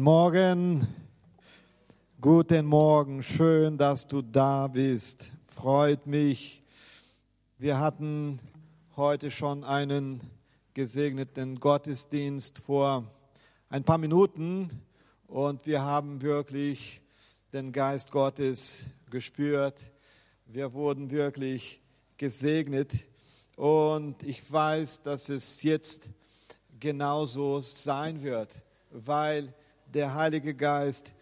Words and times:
Morgen, 0.00 0.88
guten 2.22 2.64
Morgen, 2.64 3.22
schön, 3.22 3.76
dass 3.76 4.06
du 4.06 4.22
da 4.22 4.66
bist. 4.66 5.30
Freut 5.54 6.06
mich. 6.06 6.62
Wir 7.58 7.78
hatten 7.78 8.40
heute 8.96 9.30
schon 9.30 9.62
einen 9.62 10.22
gesegneten 10.72 11.60
Gottesdienst 11.60 12.60
vor 12.60 13.04
ein 13.68 13.84
paar 13.84 13.98
Minuten 13.98 14.70
und 15.26 15.66
wir 15.66 15.82
haben 15.82 16.22
wirklich 16.22 17.02
den 17.52 17.70
Geist 17.70 18.10
Gottes 18.10 18.86
gespürt. 19.10 19.82
Wir 20.46 20.72
wurden 20.72 21.10
wirklich 21.10 21.82
gesegnet 22.16 23.04
und 23.54 24.22
ich 24.22 24.50
weiß, 24.50 25.02
dass 25.02 25.28
es 25.28 25.62
jetzt 25.62 26.08
genauso 26.78 27.60
sein 27.60 28.22
wird, 28.22 28.62
weil 28.90 29.52
der 29.94 30.14
Heilige 30.14 30.54
Geist 30.54 31.12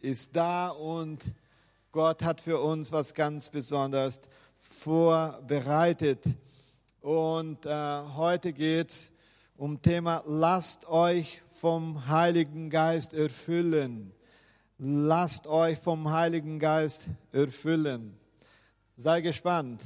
ist 0.00 0.36
da 0.36 0.68
und 0.68 1.22
Gott 1.90 2.22
hat 2.22 2.40
für 2.40 2.60
uns 2.60 2.92
was 2.92 3.14
ganz 3.14 3.48
Besonderes 3.48 4.20
vorbereitet. 4.58 6.24
Und 7.00 7.64
äh, 7.64 8.02
heute 8.16 8.52
geht 8.52 8.90
es 8.90 9.10
um 9.56 9.80
Thema, 9.80 10.22
lasst 10.26 10.88
euch 10.88 11.42
vom 11.52 12.08
Heiligen 12.08 12.68
Geist 12.68 13.14
erfüllen. 13.14 14.12
Lasst 14.78 15.46
euch 15.46 15.78
vom 15.78 16.10
Heiligen 16.10 16.58
Geist 16.58 17.08
erfüllen. 17.32 18.18
Sei 18.96 19.20
gespannt. 19.20 19.82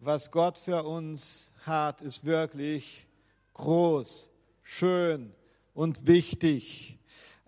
Was 0.00 0.30
Gott 0.30 0.58
für 0.58 0.84
uns 0.84 1.52
hat, 1.66 2.02
ist 2.02 2.24
wirklich 2.24 3.06
groß, 3.54 4.30
schön 4.62 5.32
und 5.74 6.06
wichtig. 6.06 6.97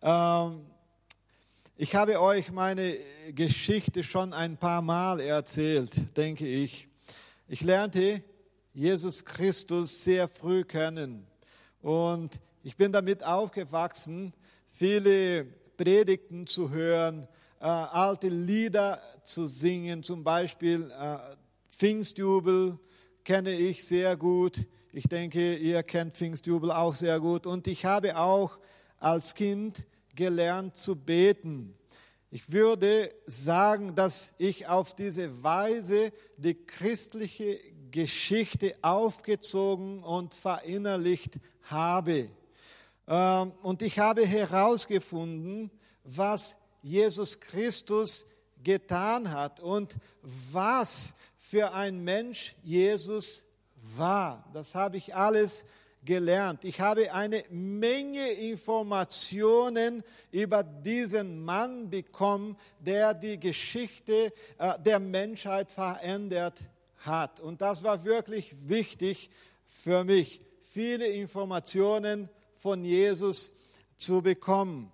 Ähm, 0.02 0.66
ich 1.76 1.94
habe 1.94 2.20
euch 2.20 2.50
meine 2.50 2.96
Geschichte 3.32 4.02
schon 4.02 4.32
ein 4.32 4.56
paar 4.56 4.80
Mal 4.80 5.20
erzählt, 5.20 6.16
denke 6.16 6.46
ich. 6.46 6.88
Ich 7.48 7.60
lernte 7.60 8.22
Jesus 8.72 9.24
Christus 9.24 10.02
sehr 10.02 10.28
früh 10.28 10.64
kennen 10.64 11.26
und 11.82 12.40
ich 12.62 12.76
bin 12.76 12.92
damit 12.92 13.24
aufgewachsen, 13.24 14.32
viele 14.68 15.44
Predigten 15.76 16.46
zu 16.46 16.70
hören, 16.70 17.26
äh, 17.60 17.64
alte 17.64 18.28
Lieder 18.28 19.02
zu 19.24 19.46
singen, 19.46 20.02
zum 20.02 20.24
Beispiel 20.24 20.90
äh, 20.98 21.18
Pfingstjubel 21.68 22.78
kenne 23.24 23.52
ich 23.52 23.84
sehr 23.84 24.16
gut. 24.16 24.64
Ich 24.92 25.08
denke, 25.08 25.56
ihr 25.56 25.82
kennt 25.82 26.16
Pfingstjubel 26.16 26.70
auch 26.70 26.94
sehr 26.94 27.20
gut. 27.20 27.46
Und 27.46 27.66
ich 27.66 27.84
habe 27.84 28.16
auch 28.16 28.58
als 28.98 29.34
Kind 29.34 29.84
gelernt 30.20 30.76
zu 30.76 30.96
beten. 30.96 31.74
Ich 32.30 32.52
würde 32.52 33.10
sagen, 33.24 33.94
dass 33.94 34.34
ich 34.36 34.68
auf 34.68 34.94
diese 34.94 35.42
Weise 35.42 36.12
die 36.36 36.54
christliche 36.54 37.58
Geschichte 37.90 38.74
aufgezogen 38.82 40.02
und 40.04 40.34
verinnerlicht 40.34 41.38
habe. 41.62 42.28
Ähm, 43.08 43.52
und 43.62 43.80
ich 43.80 43.98
habe 43.98 44.26
herausgefunden, 44.26 45.70
was 46.04 46.54
Jesus 46.82 47.40
Christus 47.40 48.26
getan 48.62 49.30
hat 49.30 49.58
und 49.58 49.96
was 50.52 51.14
für 51.38 51.72
ein 51.72 52.04
Mensch 52.04 52.56
Jesus 52.62 53.46
war. 53.96 54.44
Das 54.52 54.74
habe 54.74 54.98
ich 54.98 55.14
alles 55.14 55.64
gelernt. 56.04 56.64
Ich 56.64 56.80
habe 56.80 57.12
eine 57.12 57.44
Menge 57.50 58.32
Informationen 58.32 60.02
über 60.30 60.62
diesen 60.62 61.44
Mann 61.44 61.90
bekommen, 61.90 62.56
der 62.78 63.14
die 63.14 63.38
Geschichte 63.38 64.32
äh, 64.58 64.78
der 64.78 64.98
Menschheit 64.98 65.70
verändert 65.70 66.60
hat. 66.98 67.40
Und 67.40 67.60
das 67.60 67.82
war 67.82 68.04
wirklich 68.04 68.54
wichtig 68.68 69.30
für 69.66 70.04
mich, 70.04 70.40
viele 70.62 71.06
Informationen 71.06 72.28
von 72.56 72.84
Jesus 72.84 73.52
zu 73.96 74.22
bekommen. 74.22 74.92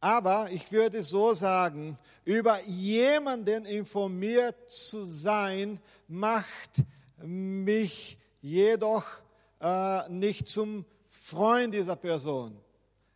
Aber 0.00 0.50
ich 0.50 0.70
würde 0.70 1.02
so 1.02 1.32
sagen, 1.32 1.98
über 2.24 2.60
jemanden 2.64 3.64
informiert 3.64 4.70
zu 4.70 5.02
sein, 5.04 5.80
macht 6.08 6.82
mich 7.22 8.18
jedoch 8.42 9.04
äh, 9.64 10.08
nicht 10.10 10.48
zum 10.48 10.84
Freund 11.08 11.72
dieser 11.72 11.96
Person. 11.96 12.54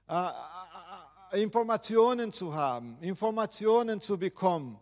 Äh, 0.09 0.28
äh, 1.32 1.42
Informationen 1.42 2.32
zu 2.32 2.54
haben, 2.54 2.97
Informationen 3.03 4.00
zu 4.00 4.16
bekommen. 4.16 4.81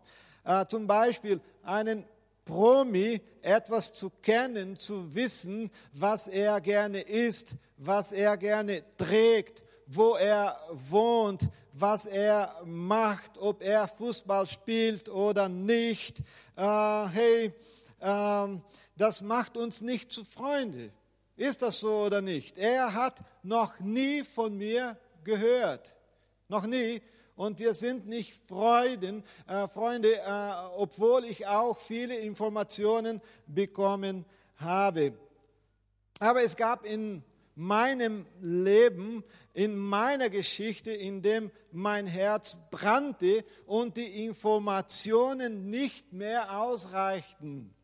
Zum 0.69 0.87
Beispiel 0.87 1.41
einen 1.65 2.05
Promi 2.44 3.21
etwas 3.43 3.93
zu 3.93 4.10
kennen, 4.22 4.78
zu 4.78 5.12
wissen, 5.12 5.72
was 5.93 6.28
er 6.28 6.60
gerne 6.60 7.00
isst, 7.00 7.56
was 7.76 8.12
er 8.12 8.37
gerne 8.37 8.84
trägt, 8.97 9.65
wo 9.88 10.15
er 10.15 10.56
wohnt, 10.71 11.49
was 11.72 12.06
er 12.06 12.55
macht, 12.65 13.38
ob 13.38 13.60
er 13.60 13.88
Fußball 13.88 14.47
spielt 14.47 15.09
oder 15.09 15.49
nicht. 15.49 16.21
Äh, 16.55 17.06
hey, 17.09 17.53
äh, 17.99 18.49
das 18.97 19.21
macht 19.21 19.56
uns 19.56 19.81
nicht 19.81 20.12
zu 20.12 20.25
Freunde. 20.25 20.93
Ist 21.36 21.60
das 21.62 21.80
so 21.80 22.04
oder 22.04 22.22
nicht? 22.22 22.56
Er 22.56 22.94
hat 22.94 23.20
noch 23.42 23.78
nie 23.78 24.24
von 24.24 24.56
mir 24.56 24.98
gehört. 25.22 25.94
Noch 26.48 26.66
nie. 26.66 27.02
Und 27.34 27.58
wir 27.58 27.74
sind 27.74 28.06
nicht 28.06 28.41
Freuden, 28.48 29.22
äh, 29.46 29.69
Freunde, 29.69 30.14
äh, 30.14 30.52
obwohl 30.76 31.25
ich 31.26 31.46
auch 31.46 31.76
viele 31.76 32.16
Informationen 32.16 33.20
bekommen 33.46 34.25
habe. 34.56 35.12
Aber 36.19 36.42
es 36.42 36.56
gab 36.56 36.86
in 36.86 37.22
meinem 37.54 38.26
Leben, 38.41 39.22
in 39.52 39.76
meiner 39.76 40.30
Geschichte, 40.30 40.92
in 40.92 41.20
dem 41.20 41.50
mein 41.72 42.06
Herz 42.06 42.56
brannte 42.70 43.44
und 43.66 43.98
die 43.98 44.25
Informationen 44.25 45.69
nicht 45.69 46.14
mehr 46.14 46.58
ausreichten. 46.58 47.75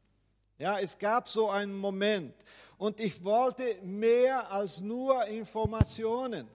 Ja, 0.58 0.78
es 0.78 0.98
gab 0.98 1.28
so 1.28 1.50
einen 1.50 1.74
Moment 1.74 2.34
und 2.82 2.98
ich 2.98 3.22
wollte 3.22 3.76
mehr 3.84 4.50
als 4.50 4.80
nur 4.80 5.24
Informationen. 5.26 6.48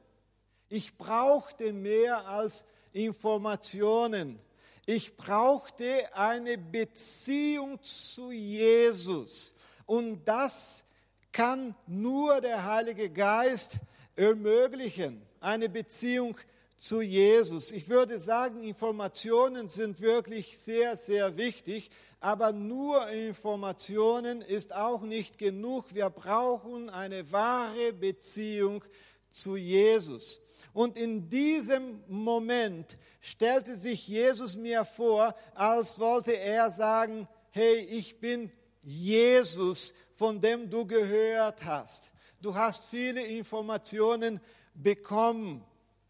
Ich 0.67 0.97
brauchte 0.97 1.71
mehr 1.71 2.27
als 2.27 2.65
Informationen. 2.91 4.37
Ich 4.85 5.15
brauchte 5.15 6.13
eine 6.13 6.57
Beziehung 6.57 7.81
zu 7.81 8.33
Jesus. 8.33 9.55
Und 9.85 10.25
das 10.25 10.83
kann 11.31 11.73
nur 11.85 12.41
der 12.41 12.61
Heilige 12.61 13.09
Geist 13.09 13.77
ermöglichen. 14.13 15.25
Eine 15.39 15.69
Beziehung 15.69 16.35
zu 16.35 16.56
Jesus. 17.01 17.71
Ich 17.71 17.89
würde 17.89 18.19
sagen, 18.19 18.61
Informationen 18.61 19.67
sind 19.67 19.99
wirklich 19.99 20.57
sehr, 20.57 20.95
sehr 20.95 21.35
wichtig, 21.35 21.89
aber 22.19 22.51
nur 22.51 23.09
Informationen 23.09 24.41
ist 24.41 24.73
auch 24.73 25.01
nicht 25.01 25.37
genug. 25.37 25.93
Wir 25.93 26.09
brauchen 26.09 26.89
eine 26.89 27.31
wahre 27.31 27.93
Beziehung 27.93 28.83
zu 29.29 29.55
Jesus. 29.55 30.39
Und 30.73 30.97
in 30.97 31.29
diesem 31.29 32.03
Moment 32.07 32.97
stellte 33.21 33.75
sich 33.75 34.07
Jesus 34.07 34.55
mir 34.55 34.85
vor, 34.85 35.35
als 35.55 35.99
wollte 35.99 36.37
er 36.37 36.69
sagen, 36.71 37.27
hey, 37.49 37.77
ich 37.79 38.19
bin 38.19 38.51
Jesus, 38.83 39.95
von 40.15 40.39
dem 40.39 40.69
du 40.69 40.85
gehört 40.85 41.65
hast. 41.65 42.11
Du 42.41 42.53
hast 42.53 42.85
viele 42.85 43.25
Informationen 43.25 44.39
bekommen 44.75 45.65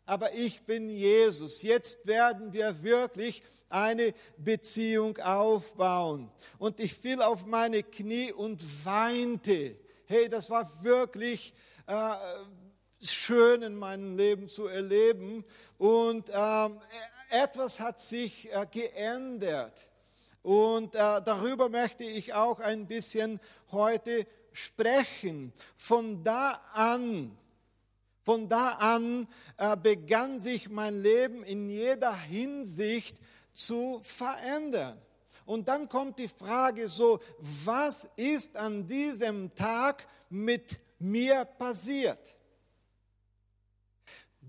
aber 0.08 0.34
ich 0.34 0.62
bin 0.64 0.90
Jesus. 0.90 1.62
Jetzt 1.62 2.08
werden 2.08 2.54
wir 2.54 2.82
wirklich 2.82 3.44
eine 3.70 4.14
Beziehung 4.38 5.18
aufbauen. 5.18 6.32
Und 6.58 6.80
ich 6.80 6.94
fiel 6.94 7.22
auf 7.22 7.46
meine 7.46 7.84
Knie 7.84 8.32
und 8.32 8.64
weinte. 8.86 9.76
Hey, 10.06 10.30
das 10.30 10.50
war 10.50 10.82
wirklich 10.82 11.54
äh, 11.88 12.16
schön 13.06 13.62
in 13.62 13.76
meinem 13.76 14.16
Leben 14.16 14.48
zu 14.48 14.68
erleben. 14.68 15.44
Und 15.78 16.32
ähm, 16.34 16.80
etwas 17.30 17.82
hat 17.82 18.00
sich 18.00 18.50
äh, 18.54 18.66
geändert. 18.72 19.92
Und 20.42 20.96
äh, 20.96 21.22
darüber 21.22 21.68
möchte 21.68 22.06
ich 22.06 22.34
auch 22.34 22.62
ein 22.62 22.88
bisschen 22.88 23.42
heute 23.74 24.26
sprechen. 24.54 25.52
Von 25.76 26.24
da 26.24 26.62
an 26.72 27.38
von 28.28 28.50
da 28.50 28.72
an 28.72 29.26
äh, 29.56 29.78
begann 29.78 30.38
sich 30.38 30.70
mein 30.70 31.02
Leben 31.02 31.46
in 31.46 31.70
jeder 31.70 32.14
Hinsicht 32.14 33.22
zu 33.54 34.02
verändern. 34.04 35.02
Und 35.46 35.70
dann 35.70 35.88
kommt 35.88 36.20
die 36.20 36.28
Frage 36.28 36.90
so, 36.90 37.22
was 37.40 38.10
ist 38.18 38.58
an 38.58 38.86
diesem 38.86 39.56
Tag 39.56 40.06
mit 40.30 40.78
mir 41.00 41.46
passiert? 41.46 42.38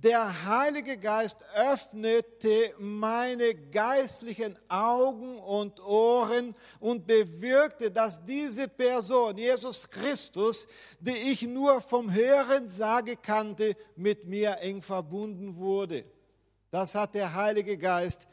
Der 0.03 0.45
Heilige 0.45 0.97
Geist 0.97 1.39
öffnete 1.55 2.73
meine 2.79 3.55
geistlichen 3.55 4.57
Augen 4.69 5.39
und 5.39 5.85
Ohren 5.85 6.55
und 6.79 7.07
bewirkte, 7.07 7.91
dass 7.91 8.25
diese 8.25 8.69
Person, 8.69 9.37
Jesus 9.37 9.89
Christus, 9.89 10.69
die 11.01 11.17
ich 11.17 11.43
nur 11.43 11.81
vom 11.81 12.13
Hören 12.13 12.69
sage 12.69 13.17
kannte, 13.17 13.77
mit 13.97 14.25
mir 14.25 14.59
eng 14.59 14.83
verbunden 14.83 15.57
wurde. 15.57 16.05
Das 16.71 16.95
hat 16.95 17.15
der 17.15 17.35
Heilige 17.35 17.77
Geist 17.77 18.29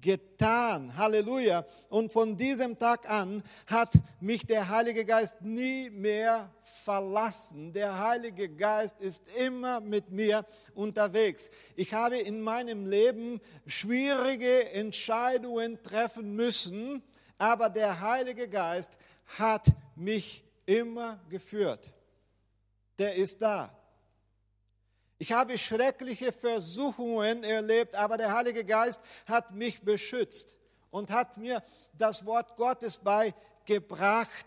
getan. 0.00 0.96
Halleluja. 0.96 1.64
Und 1.88 2.12
von 2.12 2.36
diesem 2.36 2.78
Tag 2.78 3.08
an 3.08 3.42
hat 3.66 3.92
mich 4.20 4.46
der 4.46 4.68
Heilige 4.68 5.04
Geist 5.04 5.42
nie 5.42 5.90
mehr 5.90 6.50
verlassen. 6.62 7.72
Der 7.72 7.98
Heilige 7.98 8.48
Geist 8.48 9.00
ist 9.00 9.22
immer 9.36 9.80
mit 9.80 10.10
mir 10.10 10.44
unterwegs. 10.74 11.50
Ich 11.76 11.92
habe 11.92 12.18
in 12.18 12.40
meinem 12.40 12.86
Leben 12.86 13.40
schwierige 13.66 14.70
Entscheidungen 14.72 15.82
treffen 15.82 16.34
müssen, 16.34 17.02
aber 17.38 17.68
der 17.68 18.00
Heilige 18.00 18.48
Geist 18.48 18.98
hat 19.38 19.66
mich 19.96 20.44
immer 20.66 21.20
geführt. 21.28 21.92
Der 22.98 23.14
ist 23.14 23.40
da. 23.40 23.79
Ich 25.22 25.32
habe 25.32 25.58
schreckliche 25.58 26.32
Versuchungen 26.32 27.44
erlebt, 27.44 27.94
aber 27.94 28.16
der 28.16 28.32
Heilige 28.32 28.64
Geist 28.64 29.02
hat 29.26 29.50
mich 29.50 29.82
beschützt 29.82 30.56
und 30.90 31.10
hat 31.10 31.36
mir 31.36 31.62
das 31.92 32.24
Wort 32.24 32.56
Gottes 32.56 32.96
beigebracht. 32.96 34.46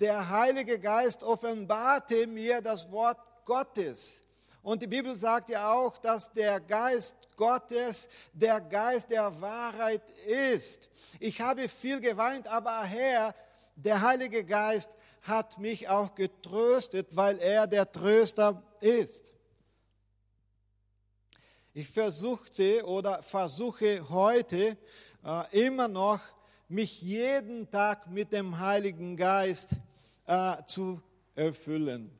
Der 0.00 0.30
Heilige 0.30 0.80
Geist 0.80 1.22
offenbarte 1.22 2.26
mir 2.26 2.60
das 2.60 2.90
Wort 2.90 3.20
Gottes. 3.44 4.20
Und 4.64 4.82
die 4.82 4.88
Bibel 4.88 5.16
sagt 5.16 5.48
ja 5.48 5.72
auch, 5.72 5.96
dass 5.98 6.32
der 6.32 6.58
Geist 6.58 7.14
Gottes 7.36 8.08
der 8.32 8.60
Geist 8.60 9.12
der 9.12 9.40
Wahrheit 9.40 10.02
ist. 10.26 10.90
Ich 11.20 11.40
habe 11.40 11.68
viel 11.68 12.00
geweint, 12.00 12.48
aber 12.48 12.82
Herr, 12.82 13.32
der 13.76 14.02
Heilige 14.02 14.44
Geist 14.44 14.90
hat 15.22 15.56
mich 15.58 15.88
auch 15.88 16.16
getröstet, 16.16 17.14
weil 17.14 17.38
er 17.38 17.68
der 17.68 17.92
Tröster 17.92 18.60
ist. 18.80 19.34
Ich 21.78 21.90
versuchte 21.90 22.84
oder 22.86 23.22
versuche 23.22 24.08
heute 24.08 24.76
äh, 25.24 25.66
immer 25.66 25.86
noch, 25.86 26.18
mich 26.68 27.02
jeden 27.02 27.70
Tag 27.70 28.10
mit 28.10 28.32
dem 28.32 28.58
Heiligen 28.58 29.16
Geist 29.16 29.76
äh, 30.26 30.56
zu 30.66 31.00
erfüllen. 31.36 32.10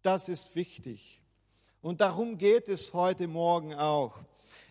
Das 0.00 0.30
ist 0.30 0.56
wichtig. 0.56 1.20
Und 1.82 2.00
darum 2.00 2.38
geht 2.38 2.70
es 2.70 2.94
heute 2.94 3.28
Morgen 3.28 3.74
auch. 3.74 4.22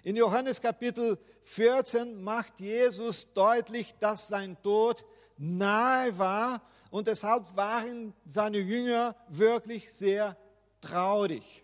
In 0.02 0.16
Johannes 0.16 0.60
Kapitel 0.60 1.20
14 1.44 2.20
macht 2.20 2.60
Jesus 2.60 3.32
deutlich, 3.32 3.94
dass 4.00 4.28
sein 4.28 4.58
Tod 4.64 5.06
nahe 5.38 6.18
war 6.18 6.64
und 6.90 7.06
deshalb 7.06 7.56
waren 7.56 8.16
seine 8.26 8.58
Jünger 8.58 9.16
wirklich 9.28 9.94
sehr 9.94 10.36
traurig. 10.82 11.64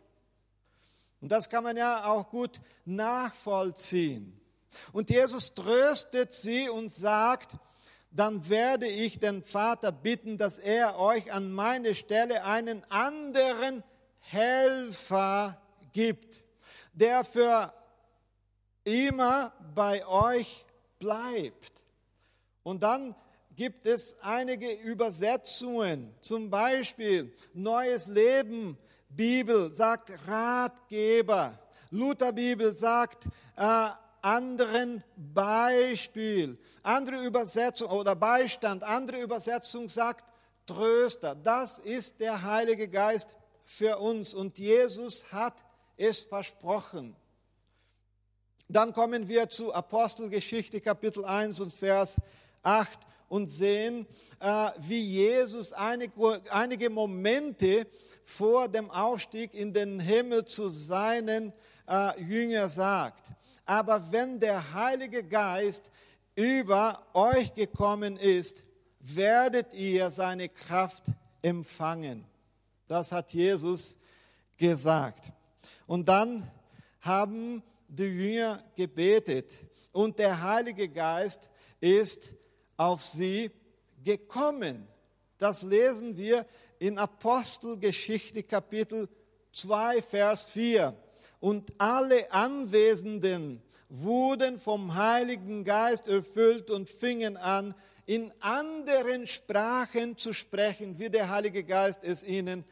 Und 1.21 1.31
das 1.31 1.50
kann 1.50 1.63
man 1.63 1.77
ja 1.77 2.06
auch 2.06 2.29
gut 2.29 2.62
nachvollziehen. 2.85 4.39
Und 4.91 5.09
Jesus 5.09 5.53
tröstet 5.53 6.33
sie 6.33 6.69
und 6.69 6.91
sagt, 6.91 7.56
dann 8.12 8.47
werde 8.47 8.88
ich 8.88 9.19
den 9.19 9.44
Vater 9.44 9.91
bitten, 9.91 10.38
dass 10.38 10.59
er 10.59 10.97
euch 11.00 11.33
an 11.33 11.51
meine 11.51 11.95
Stelle 11.95 12.45
einen 12.45 12.83
anderen 12.89 13.83
Helfer 14.19 15.62
gibt, 15.91 16.44
der 16.94 17.25
für 17.25 17.73
immer 18.85 19.53
bei 19.73 20.06
euch 20.07 20.65
bleibt. 21.00 21.73
Und 22.63 22.83
dann 22.83 23.15
gibt 23.56 23.85
es 23.85 24.17
einige 24.21 24.71
Übersetzungen, 24.71 26.13
zum 26.21 26.50
Beispiel 26.50 27.33
Neues 27.53 28.07
Leben 28.07 28.77
Bibel 29.09 29.73
sagt 29.73 30.11
Ratgeber. 30.27 31.57
Luther 31.91 32.31
Bibel 32.31 32.75
sagt 32.75 33.25
äh, 33.55 33.89
anderen 34.21 35.03
Beispiel. 35.15 36.57
Andere 36.83 37.23
Übersetzung 37.23 37.89
oder 37.89 38.15
Beistand, 38.15 38.83
andere 38.83 39.21
Übersetzung 39.21 39.87
sagt 39.87 40.25
Tröster. 40.65 41.35
Das 41.35 41.79
ist 41.79 42.19
der 42.19 42.41
Heilige 42.41 42.87
Geist 42.87 43.35
für 43.63 43.97
uns 43.99 44.33
und 44.33 44.57
Jesus 44.57 45.31
hat 45.31 45.63
es 45.97 46.23
versprochen. 46.23 47.15
Dann 48.67 48.93
kommen 48.93 49.27
wir 49.27 49.49
zu 49.49 49.73
Apostelgeschichte 49.73 50.81
Kapitel 50.81 51.23
1 51.23 51.59
und 51.59 51.73
Vers 51.73 52.19
8 52.63 52.99
und 53.30 53.48
sehen, 53.48 54.07
äh, 54.39 54.72
wie 54.80 55.01
Jesus 55.01 55.74
einige, 55.74 56.89
Momente 56.89 57.88
vor 58.24 58.68
dem 58.68 58.89
Aufstieg 58.89 59.54
in 59.54 59.74
den 59.74 60.00
Himmel 60.00 60.45
zu 60.45 60.69
seinen 60.69 61.54
äh, 61.88 62.22
Jüngern 62.22 62.69
sagt. 62.69 63.31
Aber 63.66 64.12
wenn 64.12 64.39
der 64.39 64.74
Heilige 64.74 65.24
Geist 65.24 65.92
über 66.36 67.06
euch 67.13 67.54
gekommen 67.54 68.18
ist, 68.18 68.63
werdet 69.00 69.74
ihr 69.74 70.12
seine 70.12 70.50
Kraft 70.50 71.06
empfangen. 71.42 72.25
Das 72.88 73.12
hat 73.12 73.33
Jesus 73.33 73.95
gesagt. 74.57 75.31
Und 75.88 76.07
dann 76.07 76.50
haben 77.01 77.63
die 77.88 78.04
Jünger 78.04 78.63
gebetet 78.75 79.54
und 79.92 80.19
der 80.19 80.42
Heilige 80.42 80.89
Geist 80.89 81.50
ist 81.80 82.31
auf 82.77 83.04
sie 83.04 83.51
gekommen. 84.04 84.88
Das 85.38 85.63
lesen 85.63 86.18
wir 86.18 86.45
in 86.80 86.98
Apostelgeschichte 86.98 88.44
Kapitel 88.44 89.10
2, 89.54 90.01
Vers 90.01 90.45
4. 90.51 90.95
Und 91.39 91.72
alle 91.77 92.31
Anwesenden 92.31 93.62
wurden 93.89 94.60
vom 94.60 94.95
Heiligen 94.95 95.63
Geist 95.63 96.07
erfüllt 96.07 96.69
und 96.69 96.89
fingen 96.89 97.38
an, 97.38 97.75
in 98.06 98.31
anderen 98.39 99.25
Sprachen 99.27 100.18
zu 100.18 100.33
sprechen, 100.33 101.00
wie 101.00 101.10
der 101.10 101.30
Heilige 101.30 101.63
Geist 101.63 102.04
es 102.04 102.24
ihnen 102.24 102.63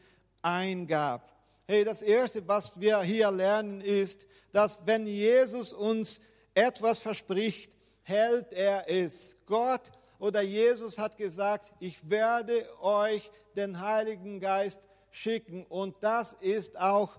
eingab. 0.42 1.32
Hey, 1.66 1.84
das 1.84 2.02
Erste, 2.02 2.46
was 2.46 2.78
wir 2.78 3.00
hier 3.02 3.30
lernen, 3.30 3.80
ist, 3.80 4.26
dass 4.52 4.86
wenn 4.86 5.06
Jesus 5.06 5.72
uns 5.72 6.20
etwas 6.54 7.00
verspricht, 7.00 7.72
hält 8.04 8.52
er 8.52 8.88
es. 8.88 9.36
Gott 9.46 9.90
oder 10.18 10.40
Jesus 10.40 10.98
hat 10.98 11.16
gesagt, 11.16 11.72
ich 11.80 12.08
werde 12.08 12.66
euch 12.80 13.30
den 13.56 13.80
Heiligen 13.80 14.40
Geist 14.40 14.80
schicken. 15.10 15.66
Und 15.66 16.02
das 16.02 16.34
ist 16.34 16.78
auch 16.78 17.18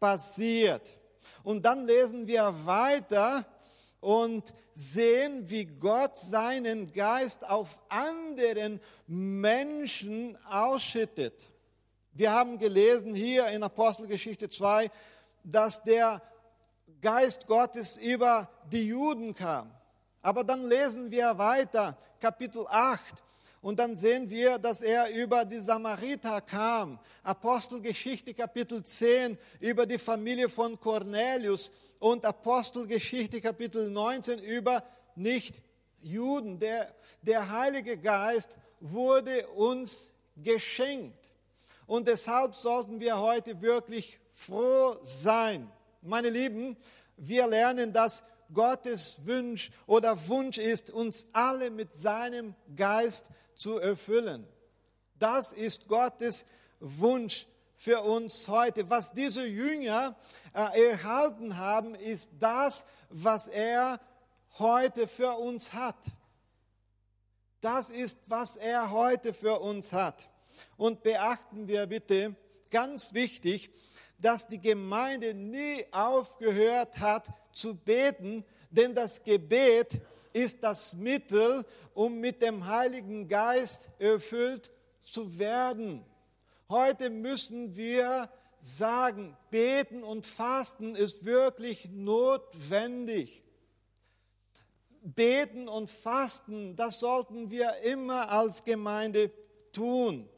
passiert. 0.00 0.98
Und 1.44 1.64
dann 1.64 1.86
lesen 1.86 2.26
wir 2.26 2.54
weiter 2.64 3.46
und 4.00 4.52
sehen, 4.74 5.48
wie 5.48 5.64
Gott 5.64 6.16
seinen 6.16 6.92
Geist 6.92 7.48
auf 7.48 7.80
anderen 7.88 8.80
Menschen 9.06 10.36
ausschüttet. 10.46 11.48
Wir 12.12 12.32
haben 12.32 12.58
gelesen 12.58 13.14
hier 13.14 13.48
in 13.48 13.62
Apostelgeschichte 13.62 14.48
2, 14.48 14.90
dass 15.44 15.82
der 15.82 16.20
Geist 17.00 17.46
Gottes 17.46 17.96
über 17.96 18.48
die 18.70 18.88
Juden 18.88 19.34
kam. 19.34 19.72
Aber 20.22 20.44
dann 20.44 20.68
lesen 20.68 21.10
wir 21.10 21.36
weiter, 21.36 21.98
Kapitel 22.20 22.64
8, 22.68 23.22
und 23.62 23.78
dann 23.78 23.94
sehen 23.94 24.28
wir, 24.28 24.58
dass 24.58 24.82
er 24.82 25.10
über 25.14 25.44
die 25.44 25.60
Samariter 25.60 26.40
kam. 26.40 26.98
Apostelgeschichte 27.22 28.34
Kapitel 28.34 28.82
10 28.82 29.38
über 29.60 29.86
die 29.86 29.98
Familie 29.98 30.48
von 30.48 30.78
Cornelius 30.80 31.70
und 32.00 32.24
Apostelgeschichte 32.24 33.40
Kapitel 33.40 33.88
19 33.88 34.40
über 34.40 34.82
nicht 35.14 35.62
Juden. 36.00 36.58
Der, 36.58 36.92
der 37.22 37.50
Heilige 37.50 37.96
Geist 37.96 38.58
wurde 38.80 39.46
uns 39.50 40.12
geschenkt. 40.36 41.30
Und 41.86 42.08
deshalb 42.08 42.56
sollten 42.56 42.98
wir 42.98 43.20
heute 43.20 43.60
wirklich 43.62 44.18
froh 44.32 44.96
sein. 45.02 45.70
Meine 46.00 46.30
Lieben, 46.30 46.76
wir 47.16 47.46
lernen, 47.46 47.92
dass 47.92 48.24
Gottes 48.52 49.26
Wunsch 49.26 49.70
oder 49.86 50.28
Wunsch 50.28 50.58
ist, 50.58 50.90
uns 50.90 51.26
alle 51.32 51.70
mit 51.70 51.94
seinem 51.94 52.54
Geist 52.76 53.30
zu 53.54 53.78
erfüllen. 53.78 54.46
Das 55.18 55.52
ist 55.52 55.88
Gottes 55.88 56.46
Wunsch 56.80 57.46
für 57.76 58.02
uns 58.02 58.48
heute. 58.48 58.90
Was 58.90 59.12
diese 59.12 59.46
Jünger 59.46 60.16
äh, 60.54 60.90
erhalten 60.90 61.56
haben, 61.56 61.94
ist 61.94 62.30
das, 62.38 62.84
was 63.08 63.48
er 63.48 64.00
heute 64.58 65.06
für 65.06 65.32
uns 65.38 65.72
hat. 65.72 65.96
Das 67.60 67.90
ist, 67.90 68.18
was 68.26 68.56
er 68.56 68.90
heute 68.90 69.32
für 69.32 69.60
uns 69.60 69.92
hat. 69.92 70.26
Und 70.76 71.02
beachten 71.02 71.68
wir 71.68 71.86
bitte, 71.86 72.34
ganz 72.70 73.14
wichtig, 73.14 73.70
dass 74.18 74.48
die 74.48 74.60
Gemeinde 74.60 75.34
nie 75.34 75.84
aufgehört 75.92 76.98
hat 76.98 77.32
zu 77.52 77.74
beten, 77.74 78.44
denn 78.70 78.94
das 78.94 79.22
Gebet 79.22 80.00
ist 80.32 80.62
das 80.62 80.94
Mittel, 80.94 81.64
um 81.94 82.18
mit 82.18 82.42
dem 82.42 82.66
Heiligen 82.66 83.28
Geist 83.28 83.88
erfüllt 83.98 84.70
zu 85.02 85.38
werden. 85.38 86.04
Heute 86.68 87.10
müssen 87.10 87.76
wir 87.76 88.30
sagen, 88.60 89.36
beten 89.50 90.02
und 90.02 90.24
fasten 90.24 90.94
ist 90.94 91.24
wirklich 91.24 91.88
notwendig. 91.90 93.42
Beten 95.02 95.68
und 95.68 95.90
fasten, 95.90 96.76
das 96.76 97.00
sollten 97.00 97.50
wir 97.50 97.78
immer 97.82 98.30
als 98.30 98.64
Gemeinde 98.64 99.32
tun. 99.72 100.28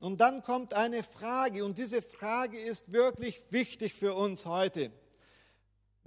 Und 0.00 0.20
dann 0.20 0.42
kommt 0.42 0.74
eine 0.74 1.02
Frage 1.02 1.64
und 1.64 1.78
diese 1.78 2.02
Frage 2.02 2.58
ist 2.58 2.92
wirklich 2.92 3.42
wichtig 3.50 3.94
für 3.94 4.14
uns 4.14 4.44
heute. 4.44 4.92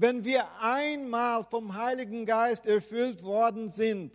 Wenn 0.02 0.26
wir 0.26 0.60
einmal 0.60 1.44
vom 1.44 1.76
Heiligen 1.76 2.26
Geist 2.26 2.66
erfüllt 2.66 3.22
worden 3.22 3.70
sind, 3.70 4.12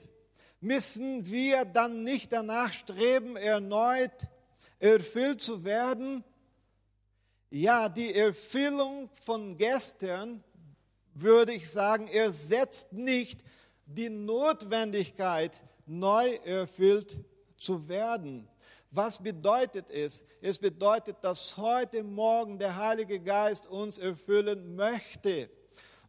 müssen 0.61 1.25
wir 1.31 1.65
dann 1.65 2.03
nicht 2.03 2.33
danach 2.33 2.73
streben, 2.73 3.37
erneut 3.37 4.27
erfüllt 4.81 5.43
zu 5.43 5.63
werden? 5.63 6.25
Ja, 7.51 7.89
die 7.89 8.13
Erfüllung 8.13 9.11
von 9.23 9.57
gestern, 9.57 10.43
würde 11.15 11.53
ich 11.53 11.71
sagen, 11.71 12.09
ersetzt 12.09 12.93
nicht 12.93 13.45
die 13.87 14.11
Notwendigkeit, 14.11 15.63
neu 15.87 16.35
erfüllt 16.45 17.17
zu 17.59 17.89
werden. 17.89 18.49
Was 18.91 19.23
bedeutet 19.23 19.89
es? 19.91 20.27
Es 20.41 20.59
bedeutet, 20.59 21.19
dass 21.21 21.57
heute 21.57 22.03
Morgen 22.03 22.59
der 22.59 22.75
Heilige 22.75 23.21
Geist 23.21 23.69
uns 23.69 23.99
erfüllen 23.99 24.75
möchte. 24.75 25.49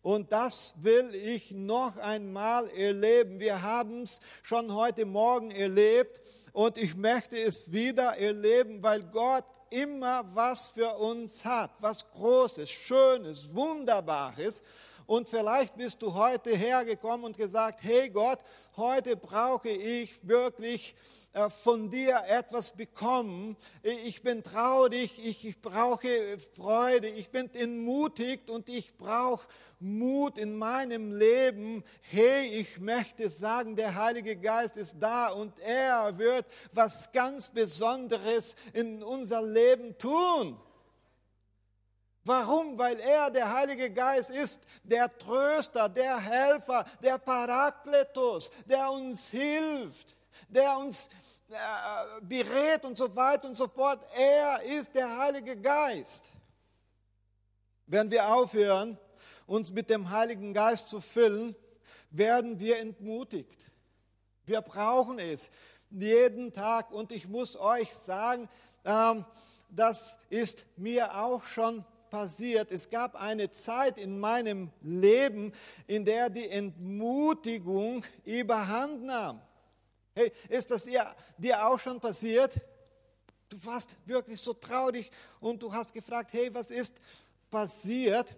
Und 0.07 0.31
das 0.31 0.73
will 0.77 1.13
ich 1.15 1.51
noch 1.51 1.97
einmal 1.97 2.69
erleben. 2.69 3.41
Wir 3.41 3.61
haben 3.61 4.03
es 4.03 4.21
schon 4.41 4.73
heute 4.73 5.05
Morgen 5.05 5.51
erlebt 5.51 6.21
und 6.53 6.77
ich 6.77 6.95
möchte 6.95 7.37
es 7.37 7.73
wieder 7.73 8.17
erleben, 8.17 8.81
weil 8.81 9.03
Gott 9.03 9.43
immer 9.69 10.23
was 10.33 10.69
für 10.69 10.95
uns 10.95 11.43
hat, 11.43 11.71
was 11.81 12.09
Großes, 12.11 12.69
Schönes, 12.71 13.53
Wunderbares. 13.53 14.63
Und 15.07 15.27
vielleicht 15.27 15.75
bist 15.75 16.01
du 16.01 16.13
heute 16.13 16.55
hergekommen 16.55 17.25
und 17.25 17.37
gesagt, 17.37 17.83
hey 17.83 18.09
Gott, 18.09 18.39
heute 18.77 19.17
brauche 19.17 19.67
ich 19.67 20.25
wirklich 20.25 20.95
von 21.49 21.89
dir 21.89 22.23
etwas 22.27 22.71
bekommen. 22.71 23.55
Ich 23.83 24.21
bin 24.21 24.43
traurig, 24.43 25.19
ich, 25.23 25.61
brauche 25.61 26.37
Freude, 26.55 27.09
ich 27.09 27.29
bin 27.29 27.53
entmutigt 27.53 28.49
und 28.49 28.69
ich 28.69 28.97
brauche 28.97 29.47
Mut 29.79 30.37
in 30.37 30.57
meinem 30.57 31.11
Leben. 31.11 31.83
Hey, 32.01 32.47
ich 32.47 32.79
möchte 32.79 33.29
sagen, 33.29 33.75
der 33.75 33.95
Heilige 33.95 34.35
Geist 34.35 34.77
ist 34.77 34.95
da 34.99 35.27
und 35.27 35.59
er 35.59 36.17
wird 36.17 36.45
was 36.73 37.11
ganz 37.11 37.49
Besonderes 37.49 38.55
in 38.73 39.03
unser 39.03 39.41
Leben 39.41 39.97
tun. 39.97 40.59
Warum? 42.27 42.77
Weil 42.77 42.99
er, 42.99 43.31
der 43.31 43.53
Heilige 43.53 43.89
Geist, 43.89 44.29
ist 44.31 44.61
der 44.83 45.17
Tröster, 45.17 45.87
der 45.87 46.19
Helfer, 46.19 46.85
der 47.01 47.17
Parakletos, 47.17 48.51
der 48.65 48.91
uns 48.91 49.29
hilft, 49.29 50.17
der 50.49 50.77
uns 50.77 51.05
äh, 51.05 51.26
berät 52.21 52.83
und 52.83 52.97
so 52.97 53.15
weiter 53.15 53.47
und 53.47 53.57
so 53.57 53.67
fort. 53.67 54.05
Er 54.15 54.61
ist 54.63 54.93
der 54.93 55.17
Heilige 55.17 55.55
Geist. 55.55 56.31
Wenn 57.85 58.11
wir 58.11 58.27
aufhören, 58.27 58.97
uns 59.45 59.71
mit 59.71 59.89
dem 59.89 60.09
Heiligen 60.09 60.53
Geist 60.53 60.89
zu 60.89 60.99
füllen, 60.99 61.55
werden 62.11 62.59
wir 62.59 62.79
entmutigt. 62.79 63.65
Wir 64.45 64.61
brauchen 64.61 65.19
es 65.19 65.49
jeden 65.89 66.51
Tag. 66.53 66.91
Und 66.91 67.11
ich 67.11 67.27
muss 67.27 67.55
euch 67.55 67.93
sagen, 67.93 68.49
ähm, 68.83 69.25
das 69.69 70.17
ist 70.29 70.65
mir 70.77 71.17
auch 71.17 71.43
schon 71.43 71.85
passiert. 72.09 72.71
Es 72.71 72.89
gab 72.89 73.15
eine 73.15 73.51
Zeit 73.51 73.97
in 73.97 74.19
meinem 74.19 74.71
Leben, 74.81 75.53
in 75.87 76.05
der 76.05 76.29
die 76.29 76.49
Entmutigung 76.49 78.03
überhand 78.23 79.03
nahm. 79.03 79.41
Hey, 80.17 80.31
ist 80.49 80.71
das 80.71 80.85
dir, 80.85 81.15
dir 81.37 81.63
auch 81.63 81.79
schon 81.79 81.99
passiert? 81.99 82.59
Du 83.49 83.63
warst 83.63 83.95
wirklich 84.07 84.41
so 84.41 84.51
traurig 84.51 85.11
und 85.39 85.61
du 85.61 85.71
hast 85.71 85.93
gefragt, 85.93 86.33
hey, 86.33 86.51
was 86.55 86.71
ist 86.71 86.95
passiert? 87.51 88.35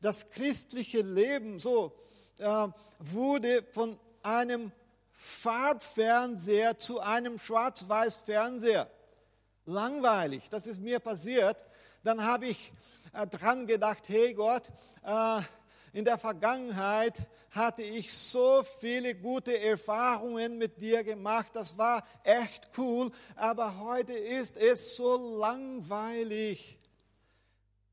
Das 0.00 0.30
christliche 0.30 1.02
Leben 1.02 1.58
so 1.58 1.92
äh, 2.38 2.68
wurde 2.98 3.62
von 3.72 4.00
einem 4.22 4.72
Farbfernseher 5.12 6.78
zu 6.78 6.98
einem 7.00 7.38
Schwarz-Weiß-Fernseher. 7.38 8.90
Langweilig, 9.66 10.48
das 10.48 10.66
ist 10.66 10.80
mir 10.80 10.98
passiert. 10.98 11.62
Dann 12.04 12.24
habe 12.24 12.46
ich 12.46 12.72
äh, 13.12 13.26
dran 13.26 13.66
gedacht, 13.66 14.04
hey 14.08 14.32
Gott, 14.32 14.62
äh, 15.04 15.42
in 15.92 16.06
der 16.06 16.16
Vergangenheit 16.16 17.18
hatte 17.58 17.82
ich 17.82 18.14
so 18.14 18.62
viele 18.62 19.14
gute 19.14 19.60
Erfahrungen 19.60 20.56
mit 20.56 20.80
dir 20.80 21.04
gemacht. 21.04 21.50
Das 21.54 21.76
war 21.76 22.06
echt 22.24 22.70
cool. 22.78 23.10
Aber 23.36 23.78
heute 23.78 24.14
ist 24.14 24.56
es 24.56 24.96
so 24.96 25.38
langweilig. 25.38 26.78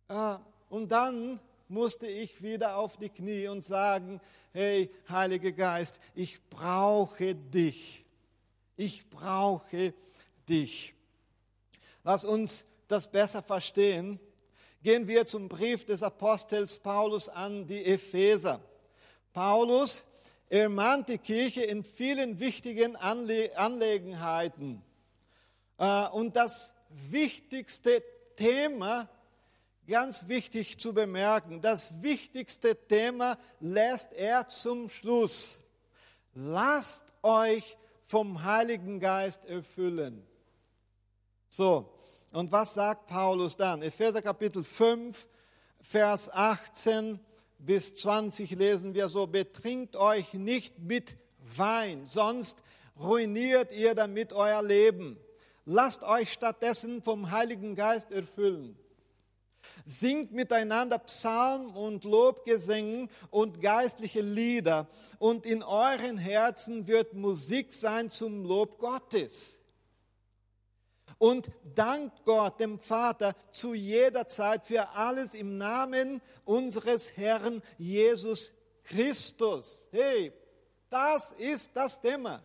Äh, 0.07 0.35
und 0.69 0.89
dann 0.89 1.39
musste 1.67 2.07
ich 2.07 2.41
wieder 2.41 2.77
auf 2.77 2.97
die 2.97 3.09
Knie 3.09 3.47
und 3.47 3.65
sagen, 3.65 4.21
hey, 4.53 4.89
Heiliger 5.09 5.51
Geist, 5.51 5.99
ich 6.13 6.39
brauche 6.49 7.35
dich. 7.35 8.05
Ich 8.77 9.09
brauche 9.09 9.93
dich. 10.47 10.93
Lass 12.03 12.23
uns 12.23 12.65
das 12.87 13.11
besser 13.11 13.41
verstehen 13.41 14.19
gehen 14.85 15.07
wir 15.07 15.25
zum 15.25 15.49
Brief 15.49 15.83
des 15.83 16.03
Apostels 16.03 16.77
Paulus 16.77 17.27
an 17.27 17.65
die 17.65 17.83
Epheser. 17.83 18.61
Paulus 19.35 20.05
ermahnt 20.47 21.09
die 21.09 21.17
Kirche 21.17 21.61
in 21.61 21.83
vielen 21.83 22.39
wichtigen 22.39 22.95
Anle 22.95 23.51
Angelegenheiten. 23.57 24.81
Äh, 25.77 26.07
und 26.07 26.37
das 26.37 26.71
wichtigste 27.09 28.01
Thema, 28.37 29.09
ganz 29.85 30.29
wichtig 30.29 30.79
zu 30.79 30.93
bemerken, 30.93 31.59
das 31.59 32.01
wichtigste 32.01 32.77
Thema 32.87 33.37
lässt 33.59 34.13
er 34.13 34.47
zum 34.47 34.89
Schluss. 34.89 35.59
Lasst 36.33 37.03
euch 37.21 37.77
vom 38.05 38.41
Heiligen 38.41 39.01
Geist 39.01 39.43
erfüllen. 39.43 40.25
So, 41.49 41.93
und 42.31 42.53
was 42.53 42.73
sagt 42.73 43.07
Paulus 43.07 43.57
dann? 43.57 43.81
Epheser 43.81 44.21
Kapitel 44.21 44.63
5, 44.63 45.27
Vers 45.81 46.33
18 46.33 47.19
bis 47.57 47.93
20 47.95 48.51
lesen 48.51 48.93
wir 48.93 49.09
so, 49.09 49.27
betrinkt 49.27 49.95
euch 49.95 50.33
nicht 50.33 50.79
mit 50.79 51.15
Wein, 51.39 52.05
sonst 52.05 52.63
ruiniert 52.99 53.71
ihr 53.71 53.95
damit 53.95 54.33
euer 54.33 54.61
Leben. 54.61 55.17
Lasst 55.65 56.03
euch 56.03 56.31
stattdessen 56.31 57.01
vom 57.01 57.31
Heiligen 57.31 57.75
Geist 57.75 58.11
erfüllen. 58.11 58.77
Singt 59.85 60.31
miteinander 60.31 60.99
Psalmen 60.99 61.75
und 61.75 62.03
Lobgesängen 62.03 63.09
und 63.31 63.61
geistliche 63.61 64.21
Lieder 64.21 64.87
und 65.17 65.45
in 65.45 65.63
euren 65.63 66.17
Herzen 66.17 66.87
wird 66.87 67.13
Musik 67.13 67.73
sein 67.73 68.09
zum 68.09 68.45
Lob 68.45 68.77
Gottes 68.79 69.59
und 71.17 71.51
dankt 71.75 72.23
Gott, 72.25 72.59
dem 72.59 72.79
Vater, 72.79 73.33
zu 73.51 73.73
jeder 73.73 74.27
Zeit 74.27 74.65
für 74.65 74.89
alles 74.89 75.33
im 75.33 75.57
Namen 75.57 76.21
unseres 76.43 77.15
Herrn 77.17 77.61
Jesus 77.77 78.53
Christus. 78.83 79.87
Hey, 79.91 80.33
das 80.89 81.31
ist 81.31 81.75
das 81.75 81.99
Thema. 81.99 82.41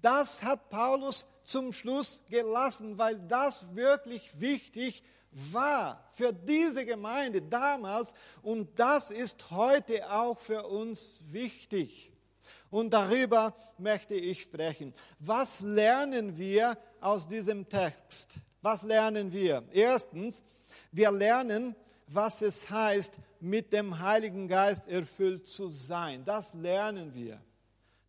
Das 0.00 0.42
hat 0.42 0.68
Paulus 0.68 1.26
zum 1.44 1.72
Schluss 1.72 2.22
gelassen, 2.28 2.98
weil 2.98 3.18
das 3.18 3.74
wirklich 3.74 4.40
wichtig 4.40 5.02
war 5.30 6.08
für 6.12 6.32
diese 6.32 6.84
Gemeinde 6.84 7.40
damals 7.40 8.12
und 8.42 8.78
das 8.78 9.10
ist 9.10 9.50
heute 9.50 10.10
auch 10.10 10.38
für 10.38 10.66
uns 10.66 11.24
wichtig. 11.30 12.12
Und 12.70 12.90
darüber 12.90 13.54
möchte 13.76 14.14
ich 14.14 14.42
sprechen. 14.42 14.94
Was 15.18 15.60
lernen 15.60 16.38
wir 16.38 16.76
aus 17.02 17.26
diesem 17.26 17.68
Text? 17.68 18.36
Was 18.62 18.82
lernen 18.82 19.32
wir? 19.32 19.62
Erstens, 19.72 20.44
wir 20.92 21.10
lernen, 21.10 21.74
was 22.06 22.42
es 22.42 22.70
heißt, 22.70 23.18
mit 23.40 23.72
dem 23.72 23.98
Heiligen 23.98 24.46
Geist 24.46 24.86
erfüllt 24.86 25.46
zu 25.48 25.68
sein. 25.68 26.22
Das 26.24 26.54
lernen 26.54 27.12
wir. 27.14 27.40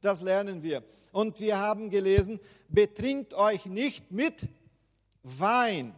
Das 0.02 0.22
lernen 0.22 0.62
wir. 0.62 0.84
Und 1.12 1.40
wir 1.40 1.58
haben 1.58 1.90
gelesen, 1.90 2.40
betrinkt 2.68 3.34
euch 3.34 3.66
nicht 3.66 4.12
mit 4.12 4.48
Wein. 5.24 5.96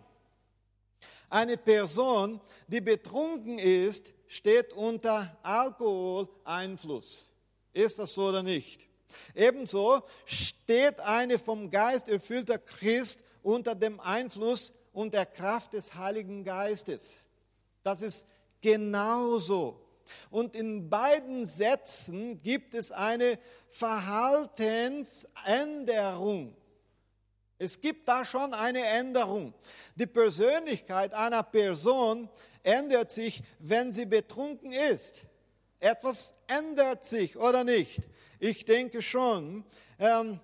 Eine 1.30 1.58
Person, 1.58 2.40
die 2.68 2.82
betrunken 2.82 3.60
ist, 3.60 4.14
steht 4.28 4.74
unter 4.74 5.36
Alkoholeinfluss. 5.42 7.28
Ist 7.74 8.00
das 8.00 8.14
so 8.14 8.28
oder 8.28 8.44
nicht? 8.44 8.86
Ebenso 9.34 10.04
steht 10.26 11.00
eine 11.00 11.40
vom 11.40 11.70
Geist 11.70 12.10
erfüllter 12.10 12.58
Christ 12.58 13.24
unter 13.44 13.76
dem 13.76 14.00
Einfluss 14.00 14.74
und 14.94 15.14
der 15.14 15.26
Kraft 15.26 15.74
des 15.74 15.96
Heiligen 15.96 16.44
Geistes. 16.44 17.22
Das 17.84 18.02
ist 18.02 18.28
genauso. 18.62 19.82
Und 20.30 20.56
in 20.56 20.90
beiden 20.90 21.46
Sätzen 21.46 22.42
gibt 22.42 22.74
es 22.74 22.92
eine 22.92 23.38
Verhaltensänderung. 23.70 26.56
Es 27.58 27.80
gibt 27.80 28.08
da 28.08 28.26
schon 28.26 28.54
eine 28.54 28.86
Änderung. 28.86 29.54
Die 29.96 30.08
Persönlichkeit 30.08 31.14
einer 31.14 31.44
Person 31.44 32.30
ändert 32.64 33.12
sich, 33.12 33.44
wenn 33.60 33.92
sie 33.92 34.06
betrunken 34.06 34.72
ist. 34.72 35.26
Etwas 35.86 36.34
ändert 36.48 37.04
sich 37.04 37.38
oder 37.38 37.64
nicht? 37.64 38.00
Ich 38.40 38.66
denke 38.66 39.04
schon. 39.04 39.64
Ähm, 40.00 40.40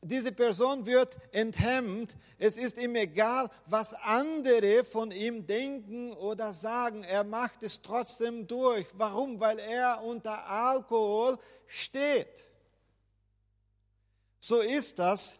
diese 0.00 0.32
Person 0.32 0.86
wird 0.86 1.14
enthemmt. 1.30 2.16
Es 2.38 2.56
ist 2.56 2.78
ihm 2.78 2.94
egal, 2.96 3.50
was 3.66 3.92
andere 3.92 4.84
von 4.84 5.10
ihm 5.10 5.46
denken 5.46 6.14
oder 6.14 6.54
sagen. 6.54 7.04
Er 7.04 7.22
macht 7.22 7.62
es 7.62 7.82
trotzdem 7.82 8.46
durch. 8.46 8.86
Warum? 8.94 9.38
Weil 9.40 9.58
er 9.58 10.02
unter 10.02 10.46
Alkohol 10.46 11.36
steht. 11.66 12.46
So 14.40 14.60
ist 14.60 14.98
das. 14.98 15.36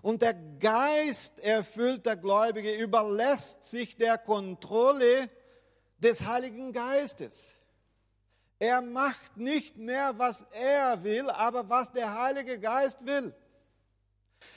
Und 0.00 0.22
der 0.22 0.34
Geist 0.60 1.40
erfüllter 1.40 2.14
Gläubige 2.14 2.72
überlässt 2.72 3.64
sich 3.64 3.96
der 3.96 4.16
Kontrolle 4.16 5.26
des 5.98 6.24
Heiligen 6.24 6.72
Geistes. 6.72 7.56
Er 8.62 8.80
macht 8.80 9.36
nicht 9.36 9.76
mehr, 9.76 10.16
was 10.20 10.46
er 10.52 11.02
will, 11.02 11.28
aber 11.30 11.68
was 11.68 11.90
der 11.90 12.14
Heilige 12.16 12.60
Geist 12.60 12.96
will. 13.04 13.34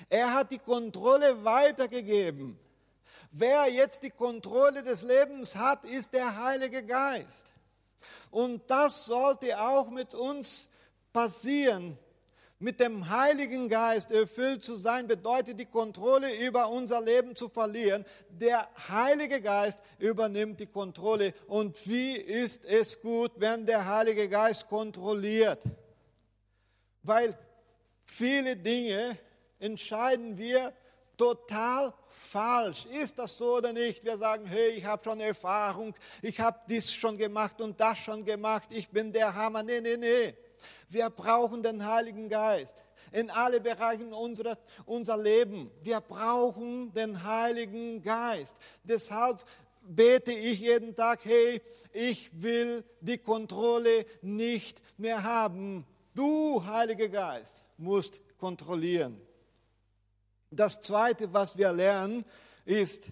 Er 0.10 0.32
hat 0.32 0.52
die 0.52 0.60
Kontrolle 0.60 1.44
weitergegeben. 1.44 2.56
Wer 3.32 3.68
jetzt 3.68 4.04
die 4.04 4.12
Kontrolle 4.12 4.84
des 4.84 5.02
Lebens 5.02 5.56
hat, 5.56 5.86
ist 5.86 6.14
der 6.14 6.40
Heilige 6.40 6.84
Geist. 6.84 7.52
Und 8.30 8.70
das 8.70 9.06
sollte 9.06 9.60
auch 9.60 9.90
mit 9.90 10.14
uns 10.14 10.70
passieren. 11.12 11.98
Mit 12.58 12.80
dem 12.80 13.10
Heiligen 13.10 13.68
Geist 13.68 14.12
erfüllt 14.12 14.64
zu 14.64 14.76
sein, 14.76 15.08
bedeutet 15.08 15.60
die 15.60 15.66
Kontrolle 15.66 16.34
über 16.36 16.70
unser 16.70 17.02
Leben 17.02 17.36
zu 17.36 17.50
verlieren. 17.50 18.06
Der 18.30 18.70
Heilige 18.88 19.42
Geist 19.42 19.82
übernimmt 20.00 20.62
die 20.62 20.68
Kontrolle. 20.68 21.34
Und 21.48 21.86
wie 21.88 22.16
ist 22.16 22.64
es 22.64 23.02
gut, 23.02 23.34
wenn 23.36 23.66
der 23.66 23.86
Heilige 23.86 24.30
Geist 24.30 24.70
kontrolliert? 24.70 25.64
Weil 27.04 27.38
viele 28.06 28.56
Dinge 28.56 29.18
entscheiden 29.60 30.38
wir 30.38 30.72
total 31.18 31.94
falsch. 32.08 32.86
Ist 32.86 33.20
das 33.20 33.38
so 33.38 33.58
oder 33.58 33.74
nicht? 33.74 34.06
Wir 34.06 34.18
sagen, 34.18 34.46
hey, 34.46 34.70
ich 34.70 34.86
habe 34.86 35.04
schon 35.04 35.20
Erfahrung, 35.20 35.94
ich 36.22 36.40
habe 36.40 36.60
dies 36.70 36.94
schon 36.94 37.18
gemacht 37.18 37.60
und 37.60 37.80
das 37.80 37.98
schon 37.98 38.24
gemacht, 38.24 38.70
ich 38.72 38.90
bin 38.90 39.12
der 39.12 39.36
Hammer. 39.36 39.62
Nee, 39.64 39.82
nee, 39.82 39.98
nee. 39.98 40.34
Wir 40.90 41.10
brauchen 41.10 41.64
den 41.64 41.86
Heiligen 41.86 42.30
Geist 42.30 42.84
in 43.12 43.30
alle 43.30 43.62
Bereichen 43.62 44.14
unserer 44.14 44.58
unser 44.86 45.18
Leben. 45.18 45.72
Wir 45.82 46.02
brauchen 46.02 46.94
den 46.94 47.24
Heiligen 47.24 48.02
Geist. 48.02 48.58
Deshalb 48.84 49.44
bete 49.82 50.32
ich 50.32 50.60
jeden 50.60 50.96
Tag, 50.96 51.24
hey, 51.24 51.62
ich 51.94 52.30
will 52.42 52.84
die 53.02 53.18
Kontrolle 53.18 54.06
nicht 54.22 54.82
mehr 54.98 55.24
haben. 55.24 55.86
Du, 56.14 56.64
Heiliger 56.66 57.10
Geist, 57.10 57.64
musst 57.78 58.22
kontrollieren. 58.38 59.20
Das 60.50 60.80
Zweite, 60.82 61.32
was 61.34 61.58
wir 61.58 61.72
lernen, 61.72 62.26
ist, 62.64 63.12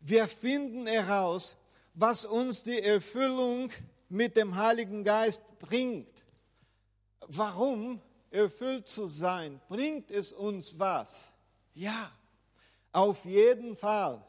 wir 0.00 0.26
finden 0.26 0.86
heraus, 0.86 1.56
was 1.94 2.24
uns 2.24 2.62
die 2.62 2.80
Erfüllung 2.80 3.70
mit 4.08 4.36
dem 4.36 4.56
Heiligen 4.56 5.04
Geist 5.04 5.42
bringt. 5.58 6.08
Warum 7.28 8.00
erfüllt 8.30 8.88
zu 8.88 9.06
sein? 9.06 9.60
Bringt 9.68 10.10
es 10.10 10.32
uns 10.32 10.78
was? 10.78 11.32
Ja, 11.74 12.10
auf 12.90 13.24
jeden 13.26 13.76
Fall. 13.76 14.24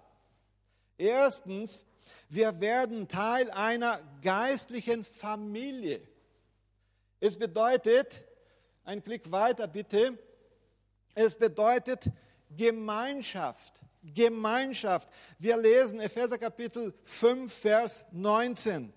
Erstens, 0.97 1.85
wir 2.27 2.59
werden 2.59 3.07
Teil 3.07 3.49
einer 3.51 4.01
geistlichen 4.21 5.05
Familie. 5.05 6.01
Es 7.21 7.37
bedeutet, 7.37 8.23
ein 8.83 9.01
Klick 9.01 9.31
weiter 9.31 9.67
bitte, 9.67 10.17
es 11.15 11.37
bedeutet 11.37 12.11
Gemeinschaft. 12.49 13.79
Gemeinschaft. 14.03 15.09
Wir 15.37 15.55
lesen 15.55 15.99
Epheser 16.01 16.37
Kapitel 16.37 16.93
5, 17.05 17.53
Vers 17.53 18.05
19 18.11 18.93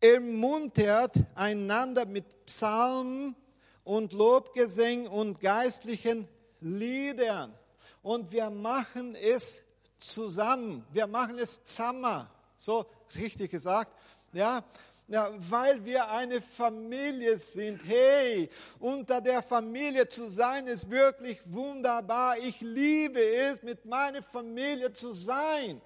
ermuntert 0.00 1.14
einander 1.34 2.06
mit 2.06 2.46
Psalmen 2.46 3.34
und 3.84 4.12
Lobgesängen 4.12 5.06
und 5.06 5.40
geistlichen 5.40 6.28
Liedern. 6.60 7.54
Und 8.02 8.30
wir 8.32 8.50
machen 8.50 9.14
es 9.14 9.62
zusammen. 9.98 10.84
Wir 10.92 11.06
machen 11.06 11.38
es 11.38 11.64
zusammen. 11.64 12.26
So 12.58 12.86
richtig 13.14 13.50
gesagt. 13.50 13.92
Ja, 14.32 14.64
ja, 15.08 15.30
weil 15.36 15.84
wir 15.84 16.10
eine 16.10 16.40
Familie 16.40 17.38
sind. 17.38 17.80
Hey, 17.84 18.50
unter 18.80 19.20
der 19.20 19.40
Familie 19.40 20.08
zu 20.08 20.28
sein 20.28 20.66
ist 20.66 20.90
wirklich 20.90 21.40
wunderbar. 21.46 22.38
Ich 22.38 22.60
liebe 22.60 23.20
es, 23.20 23.62
mit 23.62 23.84
meiner 23.84 24.22
Familie 24.22 24.92
zu 24.92 25.12
sein. 25.12 25.80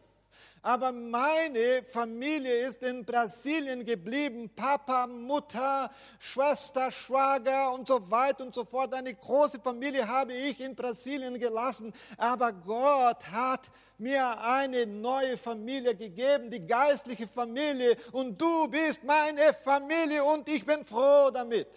Aber 0.63 0.93
meine 0.93 1.83
Familie 1.85 2.67
ist 2.67 2.83
in 2.83 3.05
Brasilien 3.05 3.83
geblieben. 3.83 4.51
Papa, 4.55 5.07
Mutter, 5.07 5.91
Schwester, 6.19 6.91
Schwager 6.91 7.73
und 7.73 7.89
so 7.89 8.11
weiter 8.11 8.45
und 8.45 8.55
so 8.55 8.67
fort. 8.67 8.93
Eine 8.93 9.15
große 9.15 9.59
Familie 9.61 10.07
habe 10.07 10.35
ich 10.35 10.61
in 10.61 10.77
Brasilien 10.77 11.39
gelassen. 11.39 11.95
Aber 12.19 12.53
Gott 12.53 13.25
hat 13.31 13.71
mir 13.97 14.39
eine 14.39 14.87
neue 14.87 15.39
Familie 15.39 15.95
gegeben, 15.95 16.51
die 16.51 16.61
geistliche 16.61 17.27
Familie. 17.27 17.97
Und 18.13 18.39
du 18.39 18.69
bist 18.69 19.03
meine 19.03 19.55
Familie 19.55 20.23
und 20.25 20.47
ich 20.47 20.67
bin 20.67 20.85
froh 20.85 21.31
damit. 21.31 21.69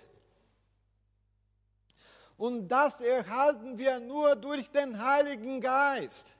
Und 2.35 2.67
das 2.67 2.99
erhalten 2.99 3.77
wir 3.77 4.01
nur 4.01 4.35
durch 4.35 4.69
den 4.71 5.01
Heiligen 5.01 5.61
Geist. 5.61 6.33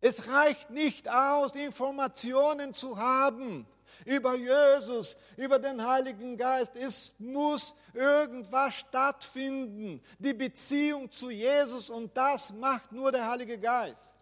Es 0.00 0.26
reicht 0.28 0.70
nicht 0.70 1.08
aus, 1.08 1.52
Informationen 1.52 2.72
zu 2.72 2.96
haben 2.96 3.66
über 4.04 4.34
Jesus, 4.34 5.16
über 5.36 5.58
den 5.58 5.84
Heiligen 5.86 6.36
Geist. 6.36 6.76
Es 6.76 7.14
muss 7.18 7.74
irgendwas 7.92 8.74
stattfinden, 8.74 10.02
die 10.18 10.32
Beziehung 10.32 11.10
zu 11.10 11.30
Jesus 11.30 11.90
und 11.90 12.16
das 12.16 12.52
macht 12.52 12.92
nur 12.92 13.12
der 13.12 13.28
Heilige 13.28 13.58
Geist. 13.58 14.14